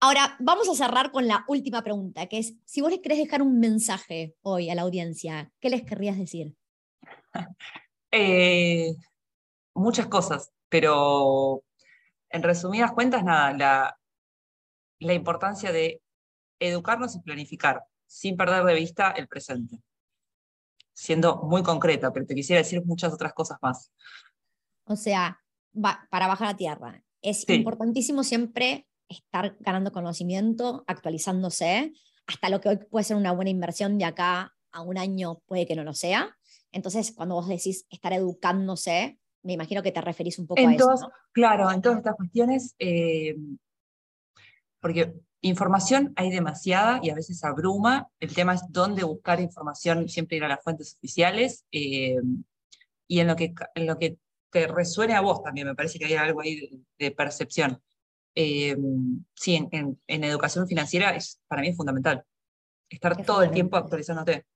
Ahora, 0.00 0.36
vamos 0.38 0.68
a 0.68 0.74
cerrar 0.74 1.10
con 1.10 1.26
la 1.26 1.44
última 1.48 1.82
pregunta, 1.82 2.26
que 2.26 2.38
es, 2.38 2.54
si 2.64 2.80
vos 2.80 2.90
les 2.90 3.00
querés 3.00 3.18
dejar 3.18 3.42
un 3.42 3.58
mensaje 3.58 4.36
hoy 4.42 4.70
a 4.70 4.76
la 4.76 4.82
audiencia, 4.82 5.50
¿qué 5.60 5.70
les 5.70 5.82
querrías 5.82 6.16
decir? 6.16 6.54
Eh, 8.10 8.94
muchas 9.74 10.06
cosas, 10.06 10.50
pero 10.70 11.62
en 12.30 12.42
resumidas 12.42 12.92
cuentas, 12.92 13.22
nada, 13.22 13.52
la, 13.52 14.00
la 15.00 15.12
importancia 15.12 15.72
de 15.72 16.00
educarnos 16.58 17.14
y 17.14 17.20
planificar, 17.20 17.84
sin 18.06 18.38
perder 18.38 18.64
de 18.64 18.72
vista 18.72 19.10
el 19.10 19.28
presente. 19.28 19.82
Siendo 20.94 21.42
muy 21.42 21.62
concreta, 21.62 22.10
pero 22.10 22.24
te 22.24 22.34
quisiera 22.34 22.62
decir 22.62 22.82
muchas 22.86 23.12
otras 23.12 23.34
cosas 23.34 23.58
más. 23.60 23.92
O 24.84 24.96
sea, 24.96 25.44
para 26.10 26.28
bajar 26.28 26.48
a 26.48 26.56
tierra, 26.56 27.04
es 27.20 27.46
importantísimo 27.46 28.24
siempre 28.24 28.88
estar 29.08 29.56
ganando 29.60 29.92
conocimiento, 29.92 30.84
actualizándose, 30.86 31.92
hasta 32.26 32.48
lo 32.50 32.60
que 32.60 32.68
hoy 32.68 32.76
puede 32.76 33.04
ser 33.04 33.16
una 33.16 33.32
buena 33.32 33.50
inversión 33.50 33.98
de 33.98 34.04
acá 34.04 34.54
a 34.72 34.82
un 34.82 34.98
año 34.98 35.40
puede 35.46 35.66
que 35.66 35.74
no 35.74 35.84
lo 35.84 35.94
sea. 35.94 36.36
Entonces, 36.72 37.12
cuando 37.12 37.34
vos 37.34 37.48
decís 37.48 37.86
estar 37.90 38.12
educándose, 38.12 39.18
me 39.42 39.54
imagino 39.54 39.82
que 39.82 39.92
te 39.92 40.00
referís 40.00 40.38
un 40.38 40.46
poco 40.46 40.60
a 40.60 40.72
eso. 40.72 41.10
Claro, 41.32 41.70
en 41.70 41.80
todas 41.80 41.98
estas 41.98 42.16
cuestiones, 42.16 42.74
eh, 42.78 43.36
porque 44.80 45.14
información 45.40 46.12
hay 46.16 46.30
demasiada 46.30 47.00
y 47.02 47.10
a 47.10 47.14
veces 47.14 47.42
abruma. 47.44 48.08
El 48.20 48.34
tema 48.34 48.54
es 48.54 48.62
dónde 48.68 49.04
buscar 49.04 49.40
información, 49.40 50.08
siempre 50.08 50.36
ir 50.36 50.44
a 50.44 50.48
las 50.48 50.62
fuentes 50.62 50.96
oficiales. 50.96 51.64
Eh, 51.72 52.20
y 53.06 53.20
en 53.20 53.26
lo, 53.26 53.36
que, 53.36 53.54
en 53.74 53.86
lo 53.86 53.98
que 53.98 54.18
te 54.50 54.66
resuene 54.66 55.14
a 55.14 55.20
vos 55.20 55.42
también, 55.42 55.66
me 55.66 55.74
parece 55.74 55.98
que 55.98 56.06
hay 56.06 56.14
algo 56.14 56.40
ahí 56.40 56.84
de, 56.98 57.10
percepción. 57.10 57.80
Eh, 58.40 58.76
sí, 59.34 59.56
en, 59.72 60.00
en, 60.06 60.22
educación 60.22 60.68
financiera 60.68 61.16
es, 61.16 61.40
para 61.48 61.60
mí 61.60 61.70
es 61.70 61.76
fundamental. 61.76 62.22
Estar 62.88 63.20
todo 63.24 63.42
el 63.42 63.50
tiempo 63.50 63.76
actualizándote. 63.76 64.46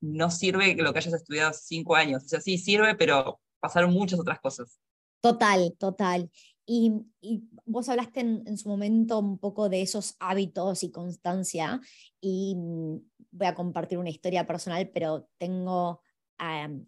No 0.00 0.30
sirve 0.30 0.76
lo 0.76 0.92
que 0.92 1.00
hayas 1.00 1.14
estudiado 1.14 1.52
cinco 1.52 1.96
años. 1.96 2.22
O 2.22 2.28
sea, 2.28 2.40
sí 2.40 2.58
sirve, 2.58 2.94
pero 2.94 3.40
pasaron 3.58 3.92
muchas 3.92 4.20
otras 4.20 4.38
cosas. 4.38 4.78
Total, 5.20 5.74
total. 5.76 6.30
Y, 6.64 6.92
y 7.20 7.42
vos 7.66 7.88
hablaste 7.88 8.20
en, 8.20 8.56
su 8.56 8.68
momento 8.68 9.18
un 9.18 9.38
poco 9.38 9.68
de 9.68 9.82
esos 9.82 10.14
hábitos 10.20 10.84
y 10.84 10.92
constancia, 10.92 11.80
y 12.20 12.54
mm, 12.54 12.98
voy 13.32 13.46
a 13.48 13.54
compartir 13.56 13.98
una 13.98 14.10
historia 14.10 14.46
personal, 14.46 14.88
pero 14.94 15.28
tengo 15.38 16.00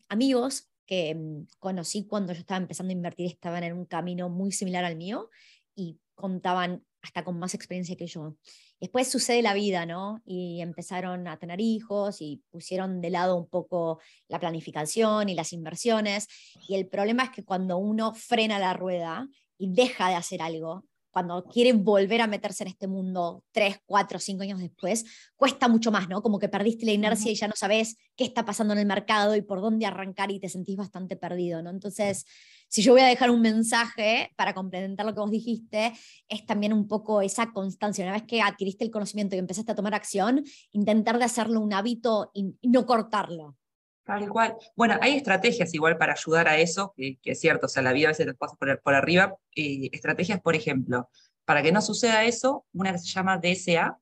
amigos 0.09 0.71
que 0.87 1.13
mm, 1.13 1.49
conocí 1.59 2.07
cuando 2.07 2.33
yo 2.33 2.39
estaba 2.39 2.59
empezando 2.59 2.93
a 2.93 2.97
invertir, 2.97 3.27
estaban 3.27 3.65
en 3.65 3.77
un 3.77 3.85
camino 3.85 4.29
muy 4.29 4.53
similar 4.53 4.85
al 4.85 4.97
mío 4.97 5.29
y 5.75 5.99
contaban 6.17 6.83
hasta 7.03 7.23
con 7.23 7.39
más 7.39 7.55
experiencia 7.55 7.95
que 7.97 8.09
yo. 8.09 8.37
Después 8.81 9.09
sucede 9.09 9.41
la 9.41 9.55
vida, 9.55 9.87
¿no? 9.87 10.21
Y 10.25 10.61
empezaron 10.61 11.29
a 11.29 11.39
tener 11.39 11.61
hijos 11.61 12.21
y 12.21 12.43
pusieron 12.51 13.01
de 13.01 13.11
lado 13.11 13.37
un 13.37 13.49
poco 13.49 14.01
la 14.27 14.41
planificación 14.41 15.29
y 15.29 15.35
las 15.35 15.53
inversiones. 15.53 16.27
Y 16.69 16.75
el 16.75 16.89
problema 16.89 17.25
es 17.25 17.31
que 17.31 17.45
cuando 17.45 17.79
uno 17.79 18.13
frena 18.15 18.59
la 18.59 18.73
rueda 18.73 19.29
y 19.57 19.73
deja 19.73 20.09
de 20.09 20.17
hacer 20.17 20.43
algo, 20.43 20.85
cuando 21.17 21.45
quiere 21.45 21.73
volver 21.73 22.21
a 22.21 22.27
meterse 22.27 22.65
en 22.65 22.69
este 22.69 22.87
mundo 22.89 23.43
tres, 23.51 23.79
cuatro, 23.87 24.19
cinco 24.19 24.43
años 24.43 24.61
después, 24.61 25.05
cuesta 25.35 25.67
mucho 25.67 25.91
más, 25.91 26.11
¿no? 26.11 26.21
Como 26.21 26.39
que 26.39 26.51
perdiste 26.51 26.85
la 26.85 26.93
inercia 26.93 27.33
y 27.33 27.37
ya 27.37 27.49
no 27.49 27.55
sabes 27.57 27.97
qué 28.17 28.25
está 28.25 28.45
pasando 28.45 28.75
en 28.75 28.81
el 28.81 28.87
mercado 28.87 29.35
y 29.35 29.41
por 29.41 29.63
dónde 29.63 29.87
arrancar 29.87 30.31
y 30.31 30.41
te 30.41 30.51
sentís 30.51 30.77
bastante 30.77 31.17
perdido, 31.17 31.63
¿no? 31.63 31.71
Entonces, 31.71 32.27
si 32.69 32.83
yo 32.83 32.93
voy 32.93 33.03
a 33.03 33.07
dejar 33.07 33.31
un 33.31 33.41
mensaje 33.41 34.33
para 34.37 34.55
complementar 34.55 35.07
lo 35.07 35.15
que 35.15 35.21
vos 35.21 35.31
dijiste, 35.31 35.93
es 36.29 36.47
también 36.47 36.73
un 36.73 36.89
poco 36.89 37.23
esa 37.23 37.53
constancia. 37.53 38.05
Una 38.05 38.15
vez 38.15 38.25
que 38.25 38.43
adquiriste 38.43 38.85
el 38.85 38.91
conocimiento 38.91 39.37
y 39.37 39.39
empezaste 39.39 39.73
a 39.73 39.75
tomar 39.75 39.95
acción, 39.95 40.45
intentar 40.73 41.19
de 41.19 41.25
hacerlo 41.25 41.61
un 41.61 41.73
hábito 41.73 42.31
y 42.35 42.55
no 42.63 42.87
cortarlo. 42.87 43.57
Tal 44.05 44.29
cual. 44.29 44.57
Bueno, 44.77 44.95
hay 45.01 45.17
estrategias 45.17 45.75
igual 45.75 45.99
para 45.99 46.13
ayudar 46.13 46.47
a 46.47 46.59
eso, 46.59 46.95
que, 46.97 47.19
es 47.25 47.41
cierto, 47.41 47.67
o 47.67 47.69
sea, 47.69 47.83
la 47.83 47.93
vida 47.93 48.07
a 48.07 48.11
veces 48.13 48.27
nos 48.27 48.37
pasa 48.37 48.55
por, 48.57 48.81
por 48.81 48.95
arriba. 48.95 49.35
Eh, 49.57 49.89
estrategias, 49.91 50.41
por 50.41 50.55
ejemplo, 50.55 51.09
para 51.45 51.61
que 51.63 51.73
no 51.73 51.81
suceda 51.83 52.25
eso, 52.25 52.67
una 52.73 52.93
que 52.93 52.99
se 52.99 53.09
llama 53.09 53.39
DSA, 53.39 53.99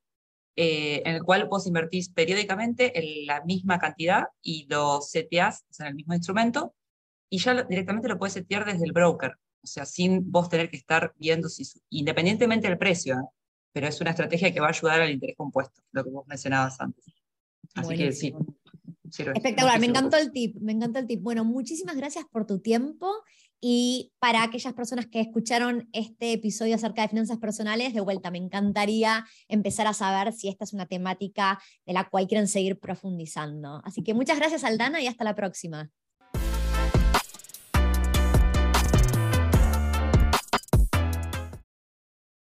eh, 0.56 1.02
en 1.04 1.16
el 1.16 1.24
cual 1.24 1.48
vos 1.48 1.66
invertís 1.66 2.10
periódicamente 2.10 2.98
en 2.98 3.26
la 3.26 3.42
misma 3.44 3.78
cantidad 3.78 4.26
y 4.40 4.66
lo 4.68 5.00
seteás 5.00 5.64
en 5.78 5.86
el 5.86 5.94
mismo 5.94 6.14
instrumento, 6.14 6.74
y 7.34 7.38
ya 7.38 7.64
directamente 7.64 8.06
lo 8.06 8.16
puedes 8.16 8.34
setear 8.34 8.64
desde 8.64 8.84
el 8.84 8.92
broker, 8.92 9.32
o 9.60 9.66
sea, 9.66 9.84
sin 9.84 10.30
vos 10.30 10.48
tener 10.48 10.70
que 10.70 10.76
estar 10.76 11.12
viendo 11.18 11.48
si, 11.48 11.64
independientemente 11.90 12.68
del 12.68 12.78
precio, 12.78 13.14
¿eh? 13.14 13.26
pero 13.72 13.88
es 13.88 14.00
una 14.00 14.10
estrategia 14.10 14.54
que 14.54 14.60
va 14.60 14.66
a 14.66 14.70
ayudar 14.70 15.00
al 15.00 15.10
interés 15.10 15.34
compuesto, 15.36 15.82
lo 15.90 16.04
que 16.04 16.10
vos 16.10 16.24
mencionabas 16.28 16.80
antes. 16.80 17.04
Así 17.74 17.96
que 17.96 18.12
sí, 18.12 18.32
Espectacular, 19.04 19.80
me 19.80 19.86
encantó 19.86 20.16
el 20.16 20.30
tip, 20.30 20.56
me 20.60 20.72
encantó 20.72 21.00
el 21.00 21.08
tip. 21.08 21.20
Bueno, 21.22 21.44
muchísimas 21.44 21.96
gracias 21.96 22.24
por 22.30 22.46
tu 22.46 22.60
tiempo 22.60 23.10
y 23.60 24.12
para 24.20 24.44
aquellas 24.44 24.74
personas 24.74 25.06
que 25.06 25.20
escucharon 25.20 25.88
este 25.92 26.34
episodio 26.34 26.76
acerca 26.76 27.02
de 27.02 27.08
finanzas 27.08 27.38
personales, 27.38 27.94
de 27.94 28.00
vuelta, 28.00 28.30
me 28.30 28.38
encantaría 28.38 29.26
empezar 29.48 29.88
a 29.88 29.92
saber 29.94 30.32
si 30.32 30.48
esta 30.48 30.62
es 30.64 30.72
una 30.72 30.86
temática 30.86 31.60
de 31.84 31.94
la 31.94 32.08
cual 32.08 32.28
quieren 32.28 32.46
seguir 32.46 32.78
profundizando. 32.78 33.80
Así 33.84 34.04
que 34.04 34.14
muchas 34.14 34.38
gracias, 34.38 34.62
Aldana, 34.62 35.02
y 35.02 35.08
hasta 35.08 35.24
la 35.24 35.34
próxima. 35.34 35.90